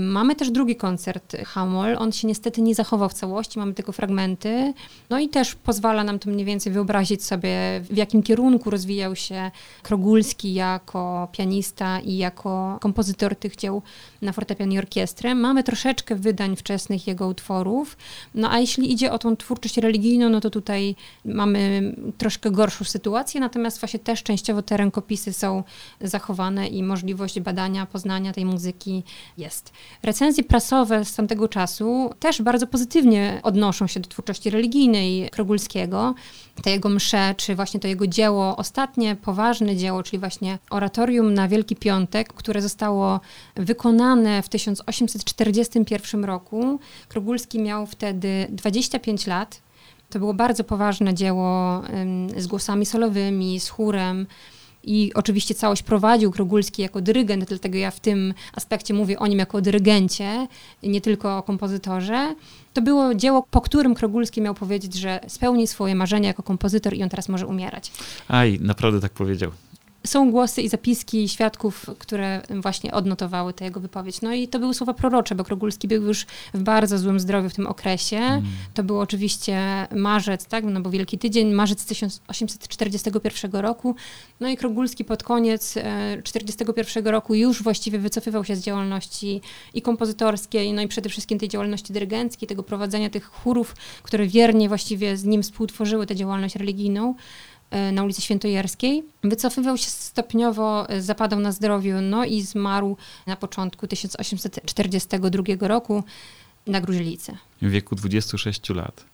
Mamy 0.00 0.36
też 0.36 0.50
drugi 0.50 0.76
koncert 0.76 1.36
Hamol. 1.46 1.96
On 1.98 2.12
się 2.12 2.28
niestety 2.28 2.62
nie 2.62 2.74
zachował 2.74 3.08
w 3.08 3.14
całości, 3.14 3.58
mamy 3.58 3.74
tylko 3.74 3.92
fragmenty. 3.92 4.74
No 5.10 5.18
i 5.18 5.28
też 5.28 5.54
pozwala 5.54 6.04
nam 6.04 6.18
to 6.18 6.30
mniej 6.30 6.44
więcej 6.44 6.72
wyobrazić 6.72 7.24
sobie, 7.24 7.80
w 7.90 7.96
jakim 7.96 8.22
kierunku 8.22 8.70
rozwijał 8.70 9.16
się 9.16 9.50
Krogulski 9.82 10.54
jako 10.54 11.28
pianista 11.32 12.00
i 12.00 12.16
jako 12.16 12.78
kompozytor 12.80 13.36
tych 13.36 13.56
dzieł 13.56 13.82
na 14.22 14.32
fortepian 14.32 14.72
i 14.72 14.78
orkiestrę. 14.78 15.34
Mamy 15.34 15.64
troszeczkę 15.64 16.14
wydań 16.14 16.56
wczesnych 16.56 17.06
jego 17.06 17.28
utworów. 17.28 17.96
No 18.34 18.50
a 18.50 18.58
jeśli 18.58 18.92
idzie 18.92 19.12
o 19.12 19.18
tą 19.18 19.36
twórczość 19.36 19.76
religijną, 19.76 20.28
no 20.28 20.40
to 20.40 20.50
tutaj 20.50 20.96
mamy 21.24 21.94
troszkę 22.18 22.50
gorszą 22.50 22.84
sytuację, 22.84 23.40
natomiast 23.40 23.80
właśnie 23.80 23.98
też 23.98 24.22
częściowo 24.22 24.62
te 24.62 24.76
rękopisy 24.76 25.32
są 25.32 25.62
zachowane 26.00 26.68
i 26.68 26.82
możliwość 26.82 27.40
badania, 27.40 27.86
poznania 27.86 28.32
tej 28.32 28.44
muzyki 28.44 29.02
jest. 29.38 29.67
Recenzje 30.02 30.44
prasowe 30.44 31.04
z 31.04 31.14
tamtego 31.14 31.48
czasu 31.48 32.10
też 32.20 32.42
bardzo 32.42 32.66
pozytywnie 32.66 33.40
odnoszą 33.42 33.86
się 33.86 34.00
do 34.00 34.08
twórczości 34.08 34.50
religijnej 34.50 35.30
Krogulskiego. 35.30 36.14
Te 36.62 36.70
jego 36.70 36.88
msze, 36.88 37.34
czy 37.36 37.54
właśnie 37.54 37.80
to 37.80 37.88
jego 37.88 38.06
dzieło, 38.06 38.56
ostatnie 38.56 39.16
poważne 39.16 39.76
dzieło, 39.76 40.02
czyli 40.02 40.18
właśnie 40.18 40.58
oratorium 40.70 41.34
na 41.34 41.48
Wielki 41.48 41.76
Piątek, 41.76 42.32
które 42.32 42.62
zostało 42.62 43.20
wykonane 43.56 44.42
w 44.42 44.48
1841 44.48 46.24
roku. 46.24 46.80
Krogulski 47.08 47.58
miał 47.58 47.86
wtedy 47.86 48.46
25 48.50 49.26
lat. 49.26 49.60
To 50.10 50.18
było 50.18 50.34
bardzo 50.34 50.64
poważne 50.64 51.14
dzieło 51.14 51.82
z 52.36 52.46
głosami 52.46 52.86
solowymi, 52.86 53.60
z 53.60 53.68
chórem. 53.68 54.26
I 54.88 55.14
oczywiście 55.14 55.54
całość 55.54 55.82
prowadził 55.82 56.30
Krogulski 56.30 56.82
jako 56.82 57.00
dyrygent, 57.00 57.44
dlatego 57.44 57.78
ja 57.78 57.90
w 57.90 58.00
tym 58.00 58.34
aspekcie 58.54 58.94
mówię 58.94 59.18
o 59.18 59.26
nim 59.26 59.38
jako 59.38 59.58
o 59.58 59.60
dyrygencie, 59.60 60.46
nie 60.82 61.00
tylko 61.00 61.38
o 61.38 61.42
kompozytorze. 61.42 62.34
To 62.72 62.82
było 62.82 63.14
dzieło, 63.14 63.46
po 63.50 63.60
którym 63.60 63.94
Krogulski 63.94 64.40
miał 64.40 64.54
powiedzieć, 64.54 64.94
że 64.94 65.20
spełni 65.28 65.66
swoje 65.66 65.94
marzenia 65.94 66.28
jako 66.28 66.42
kompozytor 66.42 66.94
i 66.94 67.02
on 67.02 67.08
teraz 67.08 67.28
może 67.28 67.46
umierać. 67.46 67.92
Aj, 68.28 68.58
naprawdę 68.60 69.00
tak 69.00 69.12
powiedział. 69.12 69.50
Są 70.08 70.30
głosy 70.30 70.62
i 70.62 70.68
zapiski 70.68 71.28
świadków, 71.28 71.86
które 71.98 72.42
właśnie 72.50 72.92
odnotowały 72.92 73.52
tę 73.52 73.64
jego 73.64 73.80
wypowiedź. 73.80 74.22
No 74.22 74.34
i 74.34 74.48
to 74.48 74.58
były 74.58 74.74
słowa 74.74 74.94
prorocze, 74.94 75.34
bo 75.34 75.44
Krogulski 75.44 75.88
był 75.88 76.02
już 76.02 76.26
w 76.54 76.62
bardzo 76.62 76.98
złym 76.98 77.20
zdrowiu 77.20 77.50
w 77.50 77.54
tym 77.54 77.66
okresie. 77.66 78.20
To 78.74 78.82
był 78.82 79.00
oczywiście 79.00 79.86
marzec, 79.90 80.46
tak, 80.46 80.64
no 80.64 80.80
bo 80.80 80.90
Wielki 80.90 81.18
Tydzień, 81.18 81.52
marzec 81.52 81.84
1841 81.84 83.52
roku. 83.52 83.94
No 84.40 84.48
i 84.48 84.56
Krogulski 84.56 85.04
pod 85.04 85.22
koniec 85.22 85.74
1941 86.24 87.06
roku 87.06 87.34
już 87.34 87.62
właściwie 87.62 87.98
wycofywał 87.98 88.44
się 88.44 88.56
z 88.56 88.60
działalności 88.60 89.40
i 89.74 89.82
kompozytorskiej, 89.82 90.72
no 90.72 90.82
i 90.82 90.88
przede 90.88 91.08
wszystkim 91.08 91.38
tej 91.38 91.48
działalności 91.48 91.92
dyrygenckiej, 91.92 92.48
tego 92.48 92.62
prowadzenia 92.62 93.10
tych 93.10 93.24
chórów, 93.24 93.74
które 94.02 94.26
wiernie 94.26 94.68
właściwie 94.68 95.16
z 95.16 95.24
nim 95.24 95.42
współtworzyły 95.42 96.06
tę 96.06 96.16
działalność 96.16 96.56
religijną 96.56 97.10
e, 97.10 97.14
na 97.92 98.04
ulicy 98.04 98.22
Świętojerskiej. 98.22 99.04
Wycofywał 99.24 99.76
się 99.76 99.90
stopniowo, 99.90 100.88
e, 100.88 101.02
zapadał 101.02 101.40
na 101.40 101.52
zdrowiu, 101.52 102.00
no 102.00 102.24
i 102.24 102.42
zmarł 102.42 102.96
na 103.26 103.36
początku 103.36 103.86
1842 103.86 105.68
roku 105.68 106.04
na 106.66 106.80
gruźlicy. 106.80 107.36
w 107.62 107.70
wieku 107.70 107.94
26 107.94 108.74
lat. 108.74 109.04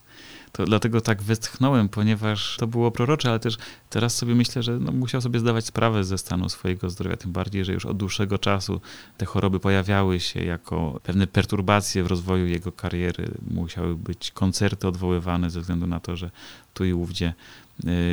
To 0.54 0.64
dlatego 0.64 1.00
tak 1.00 1.22
westchnąłem, 1.22 1.88
ponieważ 1.88 2.56
to 2.56 2.66
było 2.66 2.90
prorocze, 2.90 3.28
ale 3.28 3.38
też 3.38 3.56
teraz 3.90 4.16
sobie 4.16 4.34
myślę, 4.34 4.62
że 4.62 4.78
no, 4.78 4.92
musiał 4.92 5.20
sobie 5.20 5.40
zdawać 5.40 5.66
sprawę 5.66 6.04
ze 6.04 6.18
stanu 6.18 6.48
swojego 6.48 6.90
zdrowia, 6.90 7.16
tym 7.16 7.32
bardziej, 7.32 7.64
że 7.64 7.72
już 7.72 7.86
od 7.86 7.96
dłuższego 7.96 8.38
czasu 8.38 8.80
te 9.18 9.26
choroby 9.26 9.60
pojawiały 9.60 10.20
się 10.20 10.44
jako 10.44 11.00
pewne 11.02 11.26
perturbacje 11.26 12.04
w 12.04 12.06
rozwoju 12.06 12.46
jego 12.46 12.72
kariery. 12.72 13.34
Musiały 13.50 13.96
być 13.96 14.30
koncerty 14.30 14.88
odwoływane 14.88 15.50
ze 15.50 15.60
względu 15.60 15.86
na 15.86 16.00
to, 16.00 16.16
że 16.16 16.30
tu 16.74 16.84
i 16.84 16.92
ówdzie 16.92 17.34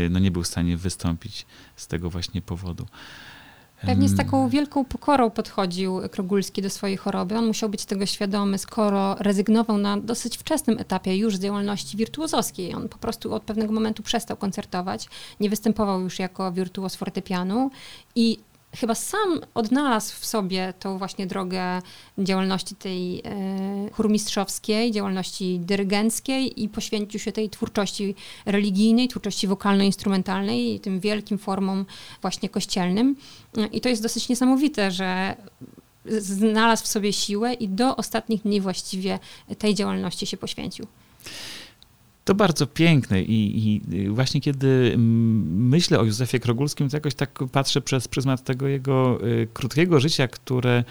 no, 0.09 0.19
nie 0.19 0.31
był 0.31 0.43
w 0.43 0.47
stanie 0.47 0.77
wystąpić 0.77 1.45
z 1.75 1.87
tego 1.87 2.09
właśnie 2.09 2.41
powodu. 2.41 2.85
Pewnie 3.85 4.09
z 4.09 4.17
taką 4.17 4.49
wielką 4.49 4.85
pokorą 4.85 5.29
podchodził 5.29 6.01
Krogulski 6.11 6.61
do 6.61 6.69
swojej 6.69 6.97
choroby. 6.97 7.37
On 7.37 7.47
musiał 7.47 7.69
być 7.69 7.85
tego 7.85 8.05
świadomy, 8.05 8.57
skoro 8.57 9.15
rezygnował 9.15 9.77
na 9.77 9.97
dosyć 9.97 10.37
wczesnym 10.37 10.79
etapie 10.79 11.17
już 11.17 11.37
z 11.37 11.39
działalności 11.39 11.97
wirtuozowskiej. 11.97 12.73
On 12.73 12.89
po 12.89 12.97
prostu 12.97 13.33
od 13.33 13.43
pewnego 13.43 13.73
momentu 13.73 14.03
przestał 14.03 14.37
koncertować, 14.37 15.09
nie 15.39 15.49
występował 15.49 16.01
już 16.01 16.19
jako 16.19 16.51
wirtuoz 16.51 16.95
fortepianu 16.95 17.71
i 18.15 18.39
chyba 18.75 18.95
sam 18.95 19.41
odnalazł 19.53 20.15
w 20.19 20.25
sobie 20.25 20.73
tą 20.79 20.97
właśnie 20.97 21.27
drogę 21.27 21.81
działalności 22.17 22.75
tej 22.75 23.19
e, 23.19 23.21
chórmistrzowskiej, 23.91 24.91
działalności 24.91 25.59
dyrygenckiej 25.59 26.63
i 26.63 26.69
poświęcił 26.69 27.19
się 27.19 27.31
tej 27.31 27.49
twórczości 27.49 28.15
religijnej, 28.45 29.07
twórczości 29.07 29.47
wokalno-instrumentalnej 29.47 30.75
i 30.75 30.79
tym 30.79 30.99
wielkim 30.99 31.37
formom 31.37 31.85
właśnie 32.21 32.49
kościelnym. 32.49 33.15
I 33.71 33.81
to 33.81 33.89
jest 33.89 34.03
dosyć 34.03 34.29
niesamowite, 34.29 34.91
że 34.91 35.35
znalazł 36.05 36.83
w 36.83 36.87
sobie 36.87 37.13
siłę 37.13 37.53
i 37.53 37.69
do 37.69 37.95
ostatnich 37.95 38.41
dni 38.41 38.61
właściwie 38.61 39.19
tej 39.57 39.75
działalności 39.75 40.25
się 40.25 40.37
poświęcił. 40.37 40.87
To 42.25 42.35
bardzo 42.35 42.67
piękne 42.67 43.21
i, 43.21 43.67
i 43.67 44.09
właśnie 44.09 44.41
kiedy 44.41 44.91
mm, 44.93 45.69
myślę 45.69 45.99
o 45.99 46.03
Józefie 46.03 46.39
Krogulskim, 46.39 46.89
to 46.89 46.97
jakoś 46.97 47.15
tak 47.15 47.39
patrzę 47.51 47.81
przez 47.81 48.07
pryzmat 48.07 48.43
tego 48.43 48.67
jego 48.67 49.27
y, 49.27 49.47
krótkiego 49.53 49.99
życia, 49.99 50.27
które 50.27 50.83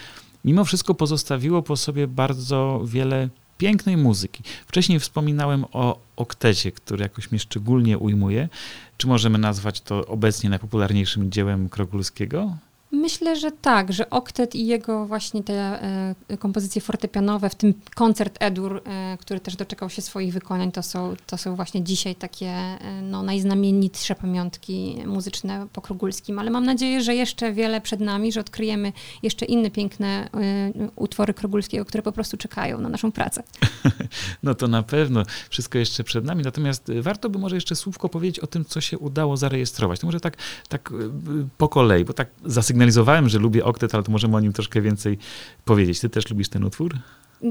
mimo 0.45 0.65
wszystko 0.65 0.95
pozostawiło 0.95 1.63
po 1.63 1.77
sobie 1.77 2.07
bardzo 2.07 2.83
wiele 2.85 3.29
pięknej 3.59 3.97
muzyki. 3.97 4.43
Wcześniej 4.67 5.01
wspominałem 5.01 5.65
o 5.73 5.99
oktecie, 6.17 6.73
który 6.73 7.03
jakoś 7.03 7.31
mnie 7.31 7.39
szczególnie 7.39 7.99
ujmuje. 7.99 8.49
Czy 8.97 9.07
możemy 9.07 9.39
nazwać 9.39 9.81
to 9.81 10.07
obecnie 10.07 10.51
najpopularniejszym 10.51 11.31
dziełem 11.31 11.69
Krogulskiego? 11.69 12.57
Myślę, 12.93 13.37
że 13.37 13.53
tak, 13.53 13.93
że 13.93 14.11
oktet 14.11 14.55
i 14.55 14.67
jego 14.67 15.07
właśnie 15.07 15.43
te 15.43 15.83
e, 16.29 16.37
kompozycje 16.39 16.83
fortepianowe, 16.83 17.51
w 17.51 17.55
tym 17.55 17.75
koncert 17.95 18.37
Edur, 18.41 18.83
e, 18.85 19.17
który 19.21 19.41
też 19.41 19.57
doczekał 19.57 19.91
się 19.91 20.03
swoich 20.03 20.33
wykonań, 20.33 20.73
to 20.73 20.83
są, 20.83 21.15
to 21.27 21.39
są 21.39 21.57
właśnie 21.57 21.83
dzisiaj 21.83 22.15
takie 22.15 22.47
e, 22.47 23.03
no, 23.03 23.23
najznamienitsze 23.23 24.15
pamiątki 24.15 24.97
muzyczne 25.07 25.67
po 25.73 25.81
Krugulskim, 25.81 26.39
ale 26.39 26.51
mam 26.51 26.65
nadzieję, 26.65 27.03
że 27.03 27.15
jeszcze 27.15 27.53
wiele 27.53 27.81
przed 27.81 28.01
nami, 28.01 28.33
że 28.33 28.41
odkryjemy 28.41 28.93
jeszcze 29.23 29.47
inne 29.47 29.71
piękne 29.71 30.29
e, 30.35 30.91
utwory 30.97 31.35
Krogulskiego, 31.35 31.85
które 31.85 32.03
po 32.03 32.13
prostu 32.13 32.37
czekają 32.37 32.81
na 32.81 32.89
naszą 32.89 33.13
pracę. 33.13 33.43
No 34.43 34.55
to 34.55 34.69
na 34.69 34.83
pewno 34.83 35.23
wszystko 35.51 35.79
jeszcze 35.79 36.05
przed 36.05 36.25
nami. 36.25 36.43
Natomiast 36.43 36.89
y, 36.89 37.03
warto 37.03 37.31
by 37.31 37.39
może 37.39 37.55
jeszcze 37.55 37.77
słówko 37.77 38.09
powiedzieć 38.09 38.39
o 38.39 38.47
tym, 38.47 38.65
co 38.65 38.81
się 38.81 38.99
udało 38.99 39.37
zarejestrować. 39.37 40.01
To 40.01 40.07
może 40.07 40.21
tak, 40.21 40.37
tak 40.69 40.93
y, 40.93 40.95
po 41.59 41.69
kolei, 41.69 42.05
bo 42.05 42.13
tak 42.13 42.29
zasygnalizowałem, 42.81 43.29
że 43.29 43.39
lubię 43.39 43.65
oktet, 43.65 43.95
ale 43.95 44.03
to 44.03 44.13
możemy 44.13 44.37
o 44.37 44.41
nim 44.41 44.53
troszkę 44.53 44.81
więcej 44.81 45.19
powiedzieć. 45.65 46.01
Ty 46.01 46.11
też 46.11 46.31
lubisz 46.31 46.49
ten 46.49 46.65
utwór? 46.65 46.95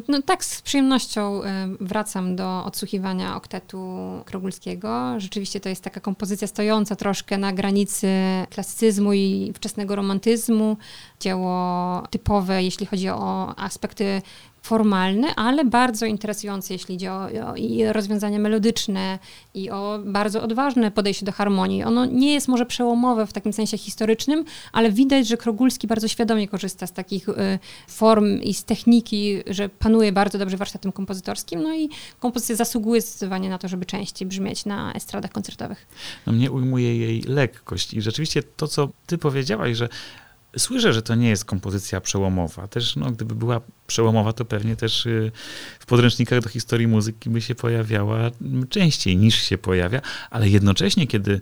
No 0.07 0.21
tak, 0.21 0.45
z 0.45 0.61
przyjemnością 0.61 1.43
y, 1.43 1.47
wracam 1.79 2.35
do 2.35 2.65
odsłuchiwania 2.65 3.35
oktetu 3.35 3.99
Krogulskiego. 4.25 5.15
Rzeczywiście 5.17 5.59
to 5.59 5.69
jest 5.69 5.83
taka 5.83 5.99
kompozycja 5.99 6.47
stojąca 6.47 6.95
troszkę 6.95 7.37
na 7.37 7.53
granicy 7.53 8.07
klasycyzmu 8.49 9.13
i 9.13 9.51
wczesnego 9.55 9.95
romantyzmu. 9.95 10.77
Dzieło 11.19 12.03
typowe, 12.09 12.63
jeśli 12.63 12.85
chodzi 12.85 13.09
o 13.09 13.53
aspekty 13.57 14.21
formalne, 14.61 15.35
ale 15.35 15.65
bardzo 15.65 16.05
interesujące, 16.05 16.73
jeśli 16.73 16.95
idzie 16.95 17.11
o, 17.11 17.23
o 17.23 17.55
i 17.55 17.85
rozwiązania 17.85 18.39
melodyczne 18.39 19.19
i 19.53 19.69
o 19.69 19.99
bardzo 20.05 20.41
odważne 20.43 20.91
podejście 20.91 21.25
do 21.25 21.31
harmonii. 21.31 21.83
Ono 21.83 22.05
nie 22.05 22.33
jest 22.33 22.47
może 22.47 22.65
przełomowe 22.65 23.27
w 23.27 23.33
takim 23.33 23.53
sensie 23.53 23.77
historycznym, 23.77 24.45
ale 24.71 24.91
widać, 24.91 25.27
że 25.27 25.37
Krogulski 25.37 25.87
bardzo 25.87 26.07
świadomie 26.07 26.47
korzysta 26.47 26.87
z 26.87 26.93
takich 26.93 27.29
y, 27.29 27.59
form 27.87 28.41
i 28.41 28.53
z 28.53 28.63
techniki, 28.63 29.37
że 29.47 29.69
panuje 29.69 30.11
bardzo 30.11 30.37
dobrze 30.37 30.57
warsztatem 30.57 30.91
kompozytorskim, 30.91 31.63
no 31.63 31.75
i 31.75 31.89
kompozycja 32.19 32.55
zasługuje 32.55 33.01
zdecydowanie 33.01 33.49
na 33.49 33.57
to, 33.57 33.67
żeby 33.67 33.85
częściej 33.85 34.27
brzmieć 34.27 34.65
na 34.65 34.93
estradach 34.93 35.31
koncertowych. 35.31 35.87
No 36.27 36.33
mnie 36.33 36.51
ujmuje 36.51 36.97
jej 36.97 37.21
lekkość 37.21 37.93
i 37.93 38.01
rzeczywiście 38.01 38.43
to, 38.43 38.67
co 38.67 38.89
ty 39.05 39.17
powiedziałaś, 39.17 39.77
że 39.77 39.89
Słyszę, 40.57 40.93
że 40.93 41.01
to 41.01 41.15
nie 41.15 41.29
jest 41.29 41.45
kompozycja 41.45 42.01
przełomowa. 42.01 42.67
Też, 42.67 42.95
no, 42.95 43.11
gdyby 43.11 43.35
była 43.35 43.61
przełomowa, 43.87 44.33
to 44.33 44.45
pewnie 44.45 44.75
też 44.75 45.05
y, 45.05 45.31
w 45.79 45.85
podręcznikach 45.85 46.41
do 46.41 46.49
historii 46.49 46.87
muzyki 46.87 47.29
by 47.29 47.41
się 47.41 47.55
pojawiała 47.55 48.17
częściej 48.69 49.17
niż 49.17 49.35
się 49.35 49.57
pojawia, 49.57 50.01
ale 50.29 50.49
jednocześnie, 50.49 51.07
kiedy 51.07 51.41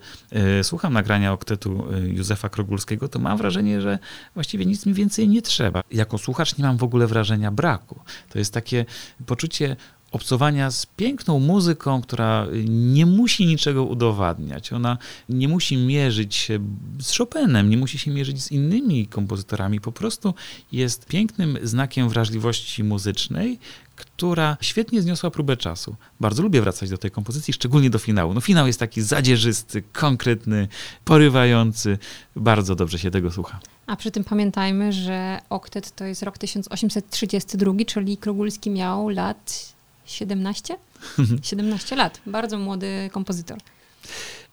y, 0.60 0.64
słucham 0.64 0.94
nagrania 0.94 1.34
oktetu 1.34 1.94
y, 1.94 2.10
Józefa 2.10 2.50
Krogulskiego, 2.50 3.08
to 3.08 3.20
mam 3.20 3.38
wrażenie, 3.38 3.82
że 3.82 4.00
właściwie 4.34 4.66
nic 4.66 4.86
mi 4.86 4.94
więcej 4.94 5.28
nie 5.28 5.42
trzeba. 5.42 5.82
Jako 5.92 6.18
słuchacz 6.18 6.58
nie 6.58 6.64
mam 6.64 6.78
w 6.78 6.84
ogóle 6.84 7.08
wrażenia 7.08 7.52
braku. 7.52 8.00
To 8.30 8.40
jest 8.40 8.54
takie 8.54 8.86
poczucie 9.26 9.76
obcowania 10.12 10.72
z 10.72 10.86
piękną 10.86 11.40
muzyką, 11.40 12.02
która 12.02 12.48
nie 12.68 13.06
musi 13.06 13.46
niczego 13.46 13.84
udowadniać. 13.84 14.74
Ona 14.74 14.98
nie 15.30 15.48
musi 15.48 15.78
mierzyć 15.78 16.36
się 16.36 16.60
z 17.02 17.18
Chopinem, 17.18 17.70
nie 17.70 17.78
musi 17.78 18.00
się 18.00 18.12
mierzyć 18.12 18.44
z 18.44 18.52
innymi 18.52 19.08
kompozytorami. 19.08 19.82
Po 19.82 19.92
prostu 19.92 20.34
jest 20.72 21.06
pięknym 21.06 21.58
znakiem 21.64 22.10
wrażliwości 22.10 22.84
muzycznej, 22.84 23.60
która 23.96 24.58
świetnie 24.62 25.02
zniosła 25.02 25.32
próbę 25.32 25.58
czasu. 25.58 25.96
Bardzo 26.20 26.44
lubię 26.44 26.62
wracać 26.62 26.90
do 26.90 26.98
tej 26.98 27.12
kompozycji, 27.12 27.54
szczególnie 27.54 27.90
do 27.90 28.00
finału. 28.00 28.34
No 28.34 28.42
finał 28.42 28.68
jest 28.68 28.80
taki 28.80 29.02
zadzierzysty, 29.02 29.82
konkretny, 29.82 30.68
porywający. 31.06 31.98
Bardzo 32.36 32.76
dobrze 32.76 33.00
się 33.00 33.12
tego 33.12 33.32
słucha. 33.32 33.60
A 33.88 33.96
przy 33.96 34.12
tym 34.12 34.24
pamiętajmy, 34.24 34.94
że 34.94 35.40
oktet 35.50 35.96
to 35.96 36.06
jest 36.06 36.24
rok 36.24 36.38
1832, 36.38 37.74
czyli 37.88 38.18
Krogulski 38.18 38.70
miał 38.70 39.10
lat 39.10 39.77
17? 40.08 40.78
17 41.42 41.96
lat. 41.96 42.22
Bardzo 42.26 42.58
młody 42.58 43.10
kompozytor. 43.12 43.58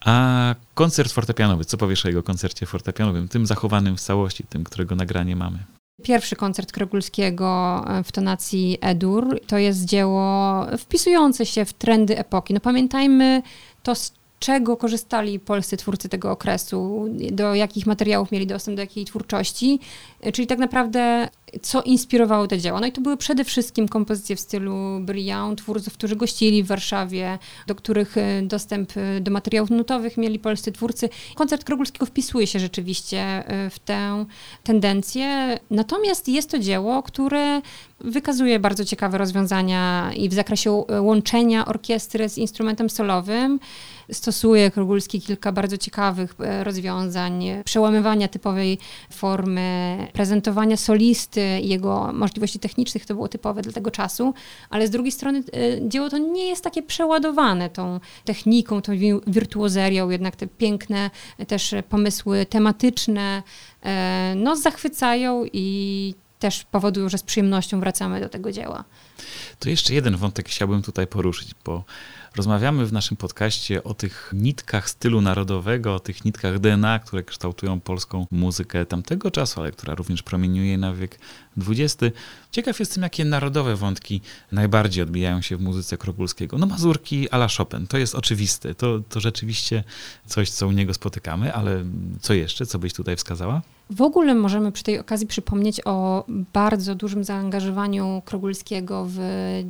A 0.05 0.55
koncert 0.75 1.13
fortepianowy, 1.13 1.65
co 1.65 1.77
powiesz 1.77 2.05
o 2.05 2.09
jego 2.09 2.23
koncercie 2.23 2.67
fortepianowym, 2.67 3.29
tym 3.29 3.47
zachowanym 3.47 3.97
w 3.97 4.01
całości, 4.01 4.45
tym, 4.49 4.65
którego 4.65 4.95
nagranie 4.95 5.37
mamy? 5.37 5.59
Pierwszy 6.03 6.37
koncert 6.37 6.73
Krogulskiego 6.73 7.85
w 8.05 8.13
tonacji 8.13 8.79
Edur 8.81 9.41
to 9.47 9.59
jest 9.59 9.85
dzieło 9.85 10.67
wpisujące 10.79 11.47
się 11.47 11.65
w 11.65 11.73
trendy 11.73 12.19
epoki. 12.19 12.55
No 12.55 12.61
pamiętajmy 12.61 13.43
to, 13.83 13.95
z 13.95 14.13
czego 14.39 14.77
korzystali 14.77 15.41
polscy 15.41 15.77
twórcy 15.77 16.09
tego 16.09 16.31
okresu, 16.31 17.07
do 17.31 17.55
jakich 17.55 17.87
materiałów 17.87 18.33
mieli 18.33 18.47
dostęp, 18.47 18.77
do 18.77 18.83
jakiej 18.83 19.05
twórczości, 19.05 19.81
czyli 20.33 20.47
tak 20.47 20.59
naprawdę 20.59 21.29
co 21.63 21.83
inspirowało 21.83 22.47
te 22.47 22.59
dzieła. 22.59 22.81
No 22.81 22.87
i 22.87 22.93
to 22.93 23.01
były 23.01 23.17
przede 23.17 23.45
wszystkim 23.45 23.89
kompozycje 23.89 24.37
w 24.37 24.41
stylu 24.41 25.01
Briand, 25.01 25.59
twórców, 25.59 25.95
którzy 25.95 26.17
gościli 26.17 26.63
w 26.63 26.67
Warszawie, 26.67 27.39
do 27.67 27.75
których 27.75 28.19
e, 28.19 28.43
dostęp 28.43 28.93
e, 28.97 29.21
do 29.21 29.31
materiałów 29.31 29.71
nutowych 29.71 30.17
mieli 30.17 30.39
polscy 30.39 30.73
twórcy. 30.73 31.09
Koncert 31.35 31.65
Krogulskiego 31.65 32.07
wpisuje 32.07 32.47
się 32.47 32.59
rzeczywiście 32.61 33.19
e, 33.19 33.71
w 33.71 33.79
tę 33.79 34.25
tendencję, 34.65 35.59
natomiast 35.71 36.29
jest 36.29 36.51
to 36.51 36.59
dzieło, 36.59 37.03
które 37.03 37.63
wykazuje 38.01 38.59
bardzo 38.59 38.85
ciekawe 38.85 39.19
rozwiązania 39.19 40.13
i 40.17 40.29
w 40.29 40.35
zakresie 40.35 40.85
łączenia 41.01 41.67
orkiestry 41.67 42.29
z 42.29 42.39
instrumentem 42.39 42.91
solowym. 42.91 43.61
Stosuje 44.13 44.71
Krogulski 44.71 45.21
kilka 45.21 45.53
bardzo 45.53 45.79
ciekawych 45.79 46.35
rozwiązań, 46.63 47.45
przełamywania 47.65 48.29
typowej 48.29 48.79
formy, 49.11 49.99
prezentowania 50.13 50.77
solisty, 50.77 51.41
jego 51.63 52.13
możliwości 52.13 52.59
technicznych, 52.59 53.07
to 53.07 53.15
było 53.15 53.29
typowe 53.29 53.63
dla 53.63 53.73
tego 53.73 53.91
czasu, 53.91 54.35
ale 54.71 54.87
z 54.87 54.91
drugiej 54.91 55.13
strony 55.13 55.39
e, 55.39 55.89
dzieło 55.89 56.11
to 56.11 56.19
nie 56.19 56.49
jest 56.49 56.65
takie 56.65 56.83
przeładowane 56.83 57.71
tą 57.71 58.01
techniką, 58.25 58.83
tą 58.83 58.93
wirtuozerią, 59.27 60.11
jednak 60.11 60.37
te 60.37 60.47
piękne 60.47 61.11
też 61.47 61.75
pomysły 61.89 62.47
tematyczne 62.47 63.43
e, 63.83 64.35
no, 64.37 64.57
zachwycają 64.57 65.45
i 65.53 66.15
też 66.39 66.65
powodują, 66.65 67.09
że 67.09 67.19
z 67.19 67.23
przyjemnością 67.23 67.81
wracamy 67.81 68.21
do 68.21 68.29
tego 68.29 68.53
dzieła. 68.53 68.85
To 69.59 69.71
jeszcze 69.71 69.95
jeden 69.95 70.17
wątek 70.17 70.49
chciałbym 70.49 70.83
tutaj 70.83 71.07
poruszyć, 71.07 71.55
bo 71.65 71.85
Rozmawiamy 72.37 72.87
w 72.87 72.93
naszym 72.93 73.17
podcaście 73.17 73.85
o 73.85 73.95
tych 73.95 74.31
nitkach 74.33 74.91
stylu 74.91 75.21
narodowego, 75.21 75.95
o 75.95 76.01
tych 76.01 76.25
nitkach 76.25 76.59
DNA, 76.59 76.99
które 76.99 77.23
kształtują 77.23 77.81
polską 77.81 78.27
muzykę 78.31 78.87
tamtego 78.87 79.31
czasu, 79.31 79.61
ale 79.61 79.73
która 79.73 79.95
również 79.95 80.23
promieniuje 80.23 80.79
na 80.79 80.95
wiek 80.95 81.19
XX. 81.69 81.97
Ciekaw 82.51 82.81
jestem, 82.81 83.03
jakie 83.03 83.25
narodowe 83.25 83.77
wątki 83.77 84.21
najbardziej 84.53 85.03
odbijają 85.03 85.43
się 85.43 85.57
w 85.57 85.61
muzyce 85.61 85.97
Krogulskiego. 85.99 86.59
No 86.59 86.67
Mazurki 86.67 87.31
a 87.31 87.37
la 87.37 87.49
Chopin, 87.57 87.87
to 87.87 87.99
jest 87.99 88.15
oczywiste. 88.15 88.75
To, 88.75 89.01
to 89.09 89.21
rzeczywiście 89.21 89.85
coś, 90.27 90.51
co 90.51 90.67
u 90.67 90.73
niego 90.73 90.95
spotykamy, 90.95 91.55
ale 91.55 91.85
co 92.21 92.35
jeszcze? 92.35 92.67
Co 92.67 92.79
byś 92.79 92.93
tutaj 92.93 93.17
wskazała? 93.17 93.63
W 93.91 94.03
ogóle 94.03 94.35
możemy 94.35 94.73
przy 94.73 94.85
tej 94.85 94.99
okazji 94.99 95.27
przypomnieć 95.27 95.81
o 95.85 96.25
bardzo 96.29 96.95
dużym 96.95 97.25
zaangażowaniu 97.25 98.23
Krogulskiego 98.25 99.07
w 99.09 99.19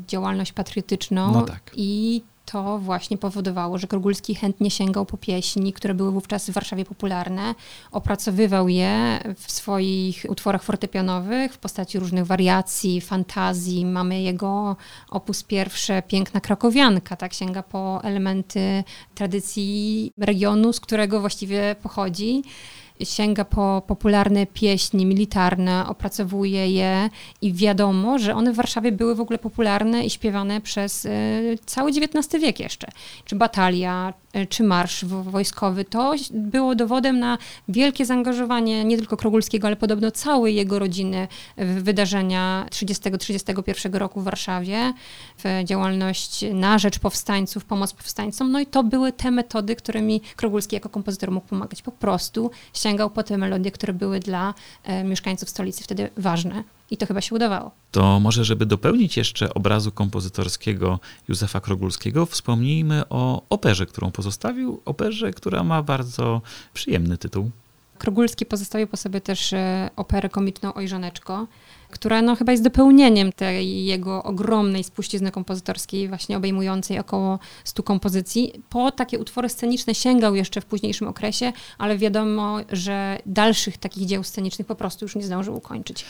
działalność 0.08 0.52
patriotyczną 0.52 1.32
no 1.32 1.42
tak. 1.42 1.70
i 1.76 2.22
to 2.44 2.78
właśnie 2.78 3.18
powodowało, 3.18 3.78
że 3.78 3.86
Krogulski 3.86 4.34
chętnie 4.34 4.70
sięgał 4.70 5.06
po 5.06 5.16
pieśni, 5.16 5.72
które 5.72 5.94
były 5.94 6.12
wówczas 6.12 6.50
w 6.50 6.52
Warszawie 6.52 6.84
popularne, 6.84 7.54
opracowywał 7.92 8.68
je 8.68 9.20
w 9.36 9.52
swoich 9.52 10.26
utworach 10.28 10.62
fortepianowych 10.62 11.52
w 11.54 11.58
postaci 11.58 11.98
różnych 11.98 12.26
wariacji, 12.26 13.00
fantazji. 13.00 13.86
Mamy 13.86 14.22
jego 14.22 14.76
opus 15.10 15.42
pierwsze, 15.42 16.02
Piękna 16.02 16.40
Krakowianka, 16.40 17.16
tak 17.16 17.34
sięga 17.34 17.62
po 17.62 18.00
elementy 18.04 18.84
tradycji 19.14 20.10
regionu, 20.18 20.72
z 20.72 20.80
którego 20.80 21.20
właściwie 21.20 21.76
pochodzi 21.82 22.42
sięga 23.02 23.44
po 23.44 23.82
popularne 23.86 24.46
pieśni 24.46 25.06
militarne, 25.06 25.86
opracowuje 25.88 26.70
je 26.70 27.10
i 27.42 27.52
wiadomo, 27.52 28.18
że 28.18 28.34
one 28.34 28.52
w 28.52 28.56
Warszawie 28.56 28.92
były 28.92 29.14
w 29.14 29.20
ogóle 29.20 29.38
popularne 29.38 30.04
i 30.04 30.10
śpiewane 30.10 30.60
przez 30.60 31.04
y, 31.04 31.58
cały 31.66 31.90
XIX 31.90 32.42
wiek 32.42 32.60
jeszcze. 32.60 32.88
Czy 33.24 33.36
batalia, 33.36 34.14
czy 34.48 34.62
marsz 34.62 35.04
wojskowy, 35.04 35.84
to 35.84 36.14
było 36.30 36.74
dowodem 36.74 37.18
na 37.18 37.38
wielkie 37.68 38.06
zaangażowanie 38.06 38.84
nie 38.84 38.98
tylko 38.98 39.16
Krogulskiego, 39.16 39.66
ale 39.66 39.76
podobno 39.76 40.10
całej 40.10 40.54
jego 40.54 40.78
rodziny 40.78 41.28
w 41.56 41.82
wydarzenia 41.82 42.66
30-31 42.70 43.94
roku 43.94 44.20
w 44.20 44.24
Warszawie, 44.24 44.92
w 45.38 45.64
działalność 45.64 46.44
na 46.52 46.78
rzecz 46.78 46.98
powstańców, 46.98 47.64
pomoc 47.64 47.92
powstańcom. 47.92 48.52
No 48.52 48.60
i 48.60 48.66
to 48.66 48.84
były 48.84 49.12
te 49.12 49.30
metody, 49.30 49.76
którymi 49.76 50.20
Krogulski 50.36 50.76
jako 50.76 50.88
kompozytor 50.88 51.30
mógł 51.30 51.46
pomagać. 51.46 51.82
Po 51.82 51.92
prostu 51.92 52.50
sięgał 52.74 53.10
po 53.10 53.22
te 53.22 53.38
melodie, 53.38 53.70
które 53.70 53.92
były 53.92 54.20
dla 54.20 54.54
e, 54.84 55.04
mieszkańców 55.04 55.50
stolicy 55.50 55.84
wtedy 55.84 56.10
ważne. 56.16 56.64
I 56.94 56.96
to 56.96 57.06
chyba 57.06 57.20
się 57.20 57.34
udawało. 57.34 57.70
To 57.90 58.20
może, 58.20 58.44
żeby 58.44 58.66
dopełnić 58.66 59.16
jeszcze 59.16 59.54
obrazu 59.54 59.92
kompozytorskiego 59.92 61.00
Józefa 61.28 61.60
Krogulskiego, 61.60 62.26
wspomnijmy 62.26 63.02
o 63.10 63.42
operze, 63.50 63.86
którą 63.86 64.10
pozostawił. 64.10 64.80
Operze, 64.84 65.30
która 65.30 65.64
ma 65.64 65.82
bardzo 65.82 66.42
przyjemny 66.74 67.18
tytuł. 67.18 67.50
Krogulski 67.98 68.46
pozostawił 68.46 68.86
po 68.86 68.96
sobie 68.96 69.20
też 69.20 69.52
e, 69.52 69.90
operę 69.96 70.28
komiczną 70.28 70.74
Oj 70.74 70.88
Żoneczko, 70.88 71.46
która 71.90 72.22
no, 72.22 72.36
chyba 72.36 72.52
jest 72.52 72.64
dopełnieniem 72.64 73.32
tej 73.32 73.84
jego 73.84 74.22
ogromnej 74.22 74.84
spuścizny 74.84 75.30
kompozytorskiej, 75.30 76.08
właśnie 76.08 76.36
obejmującej 76.36 76.98
około 76.98 77.38
100 77.64 77.82
kompozycji. 77.82 78.52
Po 78.70 78.90
takie 78.90 79.18
utwory 79.18 79.48
sceniczne 79.48 79.94
sięgał 79.94 80.34
jeszcze 80.34 80.60
w 80.60 80.64
późniejszym 80.64 81.08
okresie, 81.08 81.52
ale 81.78 81.98
wiadomo, 81.98 82.58
że 82.72 83.18
dalszych 83.26 83.78
takich 83.78 84.06
dzieł 84.06 84.24
scenicznych 84.24 84.66
po 84.66 84.74
prostu 84.74 85.04
już 85.04 85.16
nie 85.16 85.22
zdążył 85.22 85.56
ukończyć. 85.56 86.04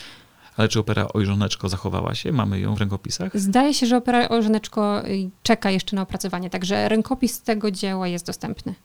Ale 0.57 0.67
czy 0.67 0.79
opera 0.79 1.07
Oj 1.13 1.25
Żoneczko 1.25 1.69
zachowała 1.69 2.15
się? 2.15 2.31
Mamy 2.31 2.59
ją 2.59 2.75
w 2.75 2.79
rękopisach? 2.79 3.39
Zdaje 3.39 3.73
się, 3.73 3.85
że 3.85 3.97
opera 3.97 4.29
Oj 4.29 4.43
Żoneczko 4.43 5.07
y, 5.07 5.29
czeka 5.43 5.71
jeszcze 5.71 5.95
na 5.95 6.01
opracowanie, 6.01 6.49
także 6.49 6.89
rękopis 6.89 7.41
tego 7.41 7.71
dzieła 7.71 8.07
jest 8.07 8.25
dostępny. 8.25 8.75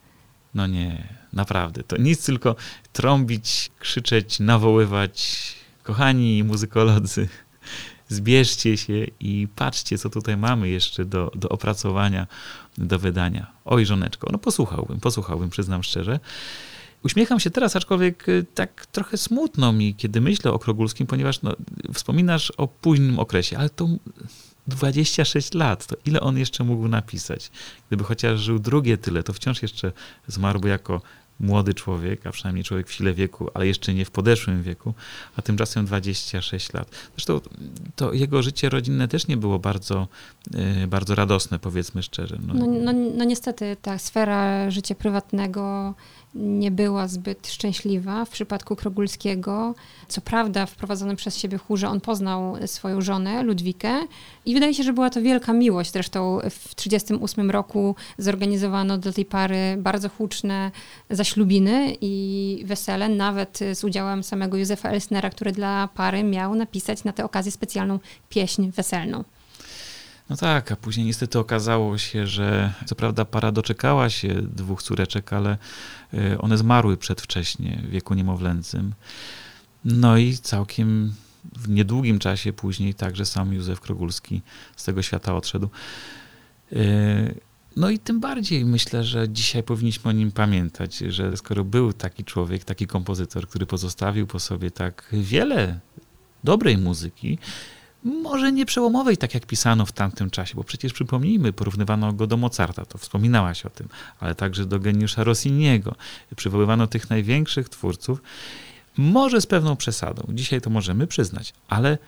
No 0.54 0.66
nie, 0.66 1.08
naprawdę. 1.32 1.82
To 1.82 1.96
nic 1.96 2.24
tylko 2.26 2.56
trąbić, 2.92 3.70
krzyczeć, 3.78 4.40
nawoływać. 4.40 5.40
Kochani 5.82 6.44
muzykolodzy, 6.44 7.28
zbierzcie 8.08 8.76
się 8.76 9.06
i 9.20 9.48
patrzcie, 9.56 9.98
co 9.98 10.10
tutaj 10.10 10.36
mamy 10.36 10.68
jeszcze 10.68 11.04
do, 11.04 11.32
do 11.34 11.48
opracowania, 11.48 12.26
do 12.78 12.98
wydania. 12.98 13.46
Oj, 13.64 13.86
żoneczko, 13.86 14.28
no 14.32 14.38
posłuchałbym, 14.38 15.00
posłuchałbym, 15.00 15.50
przyznam 15.50 15.82
szczerze. 15.82 16.20
Uśmiecham 17.04 17.40
się 17.40 17.50
teraz, 17.50 17.76
aczkolwiek 17.76 18.28
y, 18.28 18.46
tak 18.54 18.86
trochę 18.86 19.16
smutno 19.16 19.72
mi, 19.72 19.94
kiedy 19.94 20.20
myślę 20.20 20.52
o 20.52 20.58
Krogulskim, 20.58 21.06
ponieważ 21.06 21.42
no, 21.42 21.56
wspominasz 21.94 22.50
o 22.50 22.68
późnym 22.68 23.18
okresie, 23.18 23.58
ale 23.58 23.70
to 23.70 23.88
26 24.66 25.54
lat, 25.54 25.86
to 25.86 25.96
ile 26.06 26.20
on 26.20 26.38
jeszcze 26.38 26.64
mógł 26.64 26.88
napisać? 26.88 27.50
Gdyby 27.88 28.04
chociaż 28.04 28.40
żył 28.40 28.58
drugie 28.58 28.98
tyle, 28.98 29.22
to 29.22 29.32
wciąż 29.32 29.62
jeszcze 29.62 29.92
zmarłby 30.26 30.68
jako 30.68 31.00
młody 31.40 31.74
człowiek, 31.74 32.26
a 32.26 32.30
przynajmniej 32.30 32.64
człowiek 32.64 32.88
w 32.88 32.92
sile 32.92 33.14
wieku, 33.14 33.48
ale 33.54 33.66
jeszcze 33.66 33.94
nie 33.94 34.04
w 34.04 34.10
podeszłym 34.10 34.62
wieku, 34.62 34.94
a 35.36 35.42
tymczasem 35.42 35.86
26 35.86 36.72
lat. 36.72 36.90
Zresztą 37.14 37.40
to 37.96 38.12
jego 38.12 38.42
życie 38.42 38.68
rodzinne 38.68 39.08
też 39.08 39.28
nie 39.28 39.36
było 39.36 39.58
bardzo, 39.58 40.08
yy, 40.50 40.86
bardzo 40.86 41.14
radosne, 41.14 41.58
powiedzmy 41.58 42.02
szczerze. 42.02 42.38
No, 42.46 42.54
no, 42.54 42.66
no, 42.66 42.92
no 42.92 43.24
niestety 43.24 43.76
ta 43.82 43.98
sfera 43.98 44.70
życia 44.70 44.94
prywatnego 44.94 45.94
nie 46.34 46.70
była 46.70 47.08
zbyt 47.08 47.48
szczęśliwa 47.48 48.24
w 48.24 48.30
przypadku 48.30 48.76
Krogulskiego. 48.76 49.74
Co 50.08 50.20
prawda, 50.20 50.66
w 50.66 50.74
prowadzonym 50.74 51.16
przez 51.16 51.36
siebie 51.36 51.58
chórze 51.58 51.88
on 51.88 52.00
poznał 52.00 52.56
swoją 52.66 53.00
żonę, 53.00 53.42
Ludwikę, 53.42 54.00
i 54.46 54.54
wydaje 54.54 54.74
się, 54.74 54.82
że 54.82 54.92
była 54.92 55.10
to 55.10 55.22
wielka 55.22 55.52
miłość. 55.52 55.92
Zresztą 55.92 56.38
w 56.38 56.74
1938 56.74 57.50
roku 57.50 57.94
zorganizowano 58.18 58.98
do 58.98 59.12
tej 59.12 59.24
pary 59.24 59.76
bardzo 59.78 60.08
huczne 60.08 60.70
zaślubiny 61.10 61.96
i 62.00 62.62
wesele, 62.66 63.08
nawet 63.08 63.58
z 63.74 63.84
udziałem 63.84 64.22
samego 64.22 64.56
Józefa 64.56 64.88
Elsnera, 64.88 65.30
który 65.30 65.52
dla 65.52 65.88
pary 65.94 66.24
miał 66.24 66.54
napisać 66.54 67.04
na 67.04 67.12
tę 67.12 67.24
okazję 67.24 67.52
specjalną 67.52 67.98
pieśń 68.28 68.70
weselną. 68.70 69.24
No 70.30 70.36
tak, 70.36 70.72
a 70.72 70.76
później 70.76 71.06
niestety 71.06 71.38
okazało 71.38 71.98
się, 71.98 72.26
że 72.26 72.72
co 72.86 72.94
prawda 72.94 73.24
para 73.24 73.52
doczekała 73.52 74.10
się 74.10 74.28
dwóch 74.42 74.82
córeczek, 74.82 75.32
ale 75.32 75.58
y, 76.14 76.38
one 76.38 76.58
zmarły 76.58 76.96
przedwcześnie 76.96 77.82
w 77.84 77.90
wieku 77.90 78.14
niemowlęcym. 78.14 78.94
No 79.84 80.16
i 80.16 80.36
całkiem 80.36 81.14
w 81.56 81.68
niedługim 81.68 82.18
czasie 82.18 82.52
później 82.52 82.94
także 82.94 83.26
sam 83.26 83.52
Józef 83.52 83.80
Krogulski 83.80 84.42
z 84.76 84.84
tego 84.84 85.02
świata 85.02 85.34
odszedł. 85.34 85.68
Y, 86.72 87.40
no 87.76 87.90
i 87.90 87.98
tym 87.98 88.20
bardziej 88.20 88.64
myślę, 88.64 89.04
że 89.04 89.28
dzisiaj 89.28 89.62
powinniśmy 89.62 90.08
o 90.08 90.12
nim 90.12 90.32
pamiętać, 90.32 90.96
że 90.96 91.36
skoro 91.36 91.64
był 91.64 91.92
taki 91.92 92.24
człowiek, 92.24 92.64
taki 92.64 92.86
kompozytor, 92.86 93.48
który 93.48 93.66
pozostawił 93.66 94.26
po 94.26 94.40
sobie 94.40 94.70
tak 94.70 95.08
wiele 95.12 95.80
dobrej 96.44 96.78
muzyki, 96.78 97.38
może 98.04 98.52
nie 98.52 98.66
przełomowej, 98.66 99.16
tak 99.16 99.34
jak 99.34 99.46
pisano 99.46 99.86
w 99.86 99.92
tamtym 99.92 100.30
czasie, 100.30 100.54
bo 100.54 100.64
przecież 100.64 100.92
przypomnijmy, 100.92 101.52
porównywano 101.52 102.12
go 102.12 102.26
do 102.26 102.36
Mozarta, 102.36 102.84
to 102.84 102.98
wspominałaś 102.98 103.66
o 103.66 103.70
tym, 103.70 103.88
ale 104.20 104.34
także 104.34 104.66
do 104.66 104.80
geniusza 104.80 105.24
Rossiniego. 105.24 105.94
Przywoływano 106.36 106.86
tych 106.86 107.10
największych 107.10 107.68
twórców, 107.68 108.22
może 108.96 109.40
z 109.40 109.46
pewną 109.46 109.76
przesadą, 109.76 110.26
dzisiaj 110.28 110.60
to 110.60 110.70
możemy 110.70 111.06
przyznać, 111.06 111.54
ale 111.68 111.98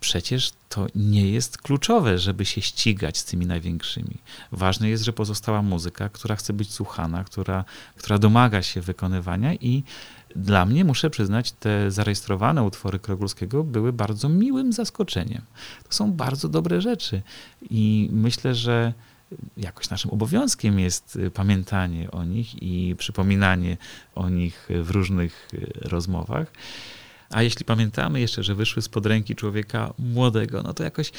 przecież 0.00 0.52
to 0.68 0.86
nie 0.94 1.30
jest 1.30 1.58
kluczowe, 1.58 2.18
żeby 2.18 2.44
się 2.44 2.62
ścigać 2.62 3.18
z 3.18 3.24
tymi 3.24 3.46
największymi. 3.46 4.18
Ważne 4.52 4.88
jest, 4.88 5.04
że 5.04 5.12
pozostała 5.12 5.62
muzyka, 5.62 6.08
która 6.08 6.36
chce 6.36 6.52
być 6.52 6.72
słuchana, 6.72 7.24
która, 7.24 7.64
która 7.96 8.18
domaga 8.18 8.62
się 8.62 8.80
wykonywania 8.80 9.54
i 9.54 9.82
dla 10.36 10.66
mnie, 10.66 10.84
muszę 10.84 11.10
przyznać, 11.10 11.52
te 11.52 11.90
zarejestrowane 11.90 12.62
utwory 12.62 12.98
Krogulskiego 12.98 13.64
były 13.64 13.92
bardzo 13.92 14.28
miłym 14.28 14.72
zaskoczeniem. 14.72 15.42
To 15.88 15.92
są 15.94 16.12
bardzo 16.12 16.48
dobre 16.48 16.80
rzeczy 16.80 17.22
i 17.70 18.08
myślę, 18.12 18.54
że 18.54 18.92
jakoś 19.56 19.90
naszym 19.90 20.10
obowiązkiem 20.10 20.78
jest 20.80 21.18
pamiętanie 21.34 22.10
o 22.10 22.24
nich 22.24 22.62
i 22.62 22.94
przypominanie 22.98 23.76
o 24.14 24.28
nich 24.28 24.68
w 24.82 24.90
różnych 24.90 25.48
rozmowach. 25.80 26.52
A 27.30 27.42
jeśli 27.42 27.64
pamiętamy 27.64 28.20
jeszcze, 28.20 28.42
że 28.42 28.54
wyszły 28.54 28.82
spod 28.82 29.06
ręki 29.06 29.36
człowieka 29.36 29.94
młodego, 29.98 30.62
no 30.62 30.74
to 30.74 30.82
jakoś 30.82 31.12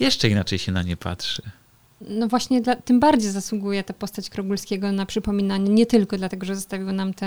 jeszcze 0.00 0.28
inaczej 0.28 0.58
się 0.58 0.72
na 0.72 0.82
nie 0.82 0.96
patrzy. 0.96 1.42
No 2.08 2.28
właśnie 2.28 2.60
dla, 2.60 2.76
tym 2.76 3.00
bardziej 3.00 3.30
zasługuje 3.30 3.84
ta 3.84 3.94
postać 3.94 4.30
Krogulskiego 4.30 4.92
na 4.92 5.06
przypominanie, 5.06 5.70
nie 5.70 5.86
tylko 5.86 6.16
dlatego, 6.16 6.46
że 6.46 6.54
zostawił 6.54 6.92
nam 6.92 7.14
tę 7.14 7.26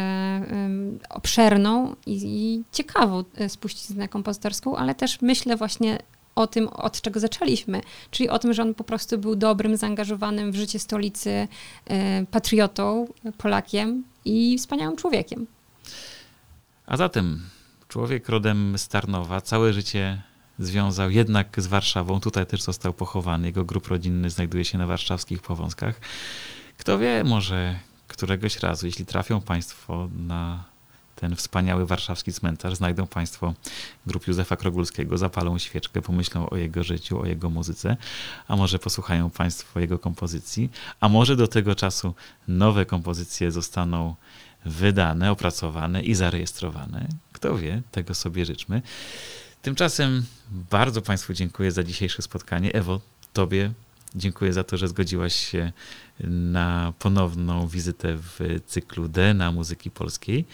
um, 0.52 1.00
obszerną 1.10 1.96
i, 2.06 2.22
i 2.24 2.64
ciekawą 2.72 3.24
e, 3.36 3.50
spuściznę 3.50 4.08
kompozytorską, 4.08 4.76
ale 4.76 4.96
też 4.96 5.22
myślę 5.22 5.58
właśnie 5.58 6.00
o 6.36 6.48
tym, 6.48 6.68
od 6.68 7.02
czego 7.02 7.20
zaczęliśmy, 7.20 7.82
czyli 8.12 8.30
o 8.30 8.40
tym, 8.40 8.54
że 8.54 8.62
on 8.62 8.74
po 8.74 8.84
prostu 8.84 9.18
był 9.18 9.36
dobrym, 9.36 9.78
zaangażowanym 9.78 10.52
w 10.52 10.56
życie 10.56 10.80
stolicy 10.80 11.48
e, 11.86 12.26
patriotą, 12.26 13.08
Polakiem 13.38 14.04
i 14.26 14.58
wspaniałym 14.58 14.96
człowiekiem. 14.96 15.48
A 16.86 16.98
zatem 16.98 17.42
człowiek 17.88 18.30
rodem 18.30 18.78
z 18.78 18.88
Tarnowa, 18.88 19.42
całe 19.42 19.74
życie 19.74 20.22
związał 20.60 21.12
jednak 21.12 21.62
z 21.62 21.68
Warszawą. 21.68 22.20
Tutaj 22.20 22.46
też 22.46 22.62
został 22.62 22.94
pochowany. 22.94 23.48
Jego 23.48 23.66
grób 23.66 23.88
rodzinny 23.88 24.30
znajduje 24.30 24.66
się 24.66 24.78
na 24.78 24.88
warszawskich 24.88 25.42
Powązkach. 25.42 26.00
Kto 26.78 26.98
wie, 26.98 27.24
może 27.24 27.80
któregoś 28.08 28.60
razu, 28.60 28.86
jeśli 28.86 29.06
trafią 29.06 29.42
Państwo 29.42 30.10
na 30.18 30.64
ten 31.16 31.36
wspaniały 31.36 31.86
warszawski 31.86 32.34
cmentarz, 32.34 32.76
znajdą 32.76 33.08
Państwo 33.08 33.54
grób 34.08 34.28
Józefa 34.28 34.56
Krogulskiego, 34.56 35.18
zapalą 35.18 35.58
świeczkę, 35.58 36.02
pomyślą 36.02 36.50
o 36.50 36.56
jego 36.56 36.84
życiu, 36.84 37.22
o 37.22 37.26
jego 37.26 37.50
muzyce, 37.50 37.98
a 38.48 38.56
może 38.56 38.80
posłuchają 38.80 39.30
Państwo 39.30 39.80
jego 39.80 40.00
kompozycji, 40.00 40.70
a 41.00 41.10
może 41.10 41.36
do 41.36 41.48
tego 41.48 41.76
czasu 41.76 42.14
nowe 42.48 42.86
kompozycje 42.86 43.52
zostaną 43.52 44.16
wydane, 44.66 45.32
opracowane 45.32 46.04
i 46.04 46.16
zarejestrowane. 46.16 47.08
Kto 47.34 47.58
wie, 47.58 47.82
tego 47.92 48.16
sobie 48.16 48.46
życzmy. 48.46 48.82
Tymczasem 49.66 50.26
bardzo 50.72 51.02
Państwu 51.02 51.34
dziękuję 51.34 51.72
za 51.72 51.84
dzisiejsze 51.84 52.22
spotkanie. 52.22 52.74
Ewo, 52.74 53.02
Tobie 53.34 53.72
dziękuję 54.16 54.54
za 54.54 54.64
to, 54.64 54.78
że 54.78 54.88
zgodziłaś 54.88 55.36
się 55.36 55.72
na 56.30 56.94
ponowną 57.00 57.68
wizytę 57.68 58.18
w 58.18 58.40
cyklu 58.66 59.08
DNA 59.08 59.52
Muzyki 59.52 59.92
Polskiej. 59.92 60.46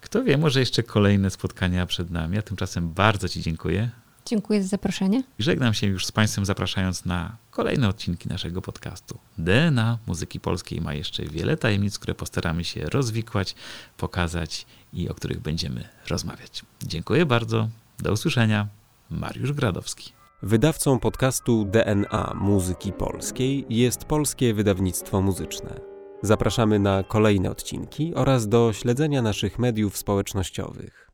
Kto 0.00 0.24
wie, 0.24 0.38
może 0.38 0.60
jeszcze 0.60 0.82
kolejne 0.82 1.30
spotkania 1.30 1.86
przed 1.86 2.10
nami, 2.10 2.38
a 2.38 2.42
tymczasem 2.42 2.92
bardzo 2.92 3.28
Ci 3.28 3.42
dziękuję. 3.42 3.90
Dziękuję 4.26 4.62
za 4.62 4.68
zaproszenie. 4.68 5.22
I 5.38 5.42
żegnam 5.42 5.74
się 5.74 5.86
już 5.86 6.06
z 6.06 6.12
Państwem, 6.12 6.44
zapraszając 6.44 7.04
na 7.04 7.36
kolejne 7.50 7.88
odcinki 7.88 8.28
naszego 8.28 8.62
podcastu. 8.62 9.18
DNA 9.38 9.98
Muzyki 10.06 10.40
Polskiej 10.40 10.80
ma 10.80 10.94
jeszcze 10.94 11.24
wiele 11.24 11.56
tajemnic, 11.56 11.98
które 11.98 12.14
postaramy 12.14 12.64
się 12.64 12.84
rozwikłać, 12.84 13.54
pokazać 13.96 14.66
i 14.92 15.08
o 15.08 15.14
których 15.14 15.40
będziemy 15.40 15.88
rozmawiać. 16.08 16.62
Dziękuję 16.82 17.26
bardzo. 17.26 17.68
Do 18.02 18.12
usłyszenia. 18.12 18.68
Mariusz 19.10 19.52
Gradowski. 19.52 20.12
Wydawcą 20.42 20.98
podcastu 20.98 21.64
DNA 21.64 22.32
Muzyki 22.40 22.92
Polskiej 22.92 23.66
jest 23.68 24.04
Polskie 24.04 24.54
Wydawnictwo 24.54 25.22
Muzyczne. 25.22 25.80
Zapraszamy 26.22 26.78
na 26.78 27.02
kolejne 27.02 27.50
odcinki 27.50 28.14
oraz 28.14 28.48
do 28.48 28.72
śledzenia 28.72 29.22
naszych 29.22 29.58
mediów 29.58 29.96
społecznościowych. 29.96 31.07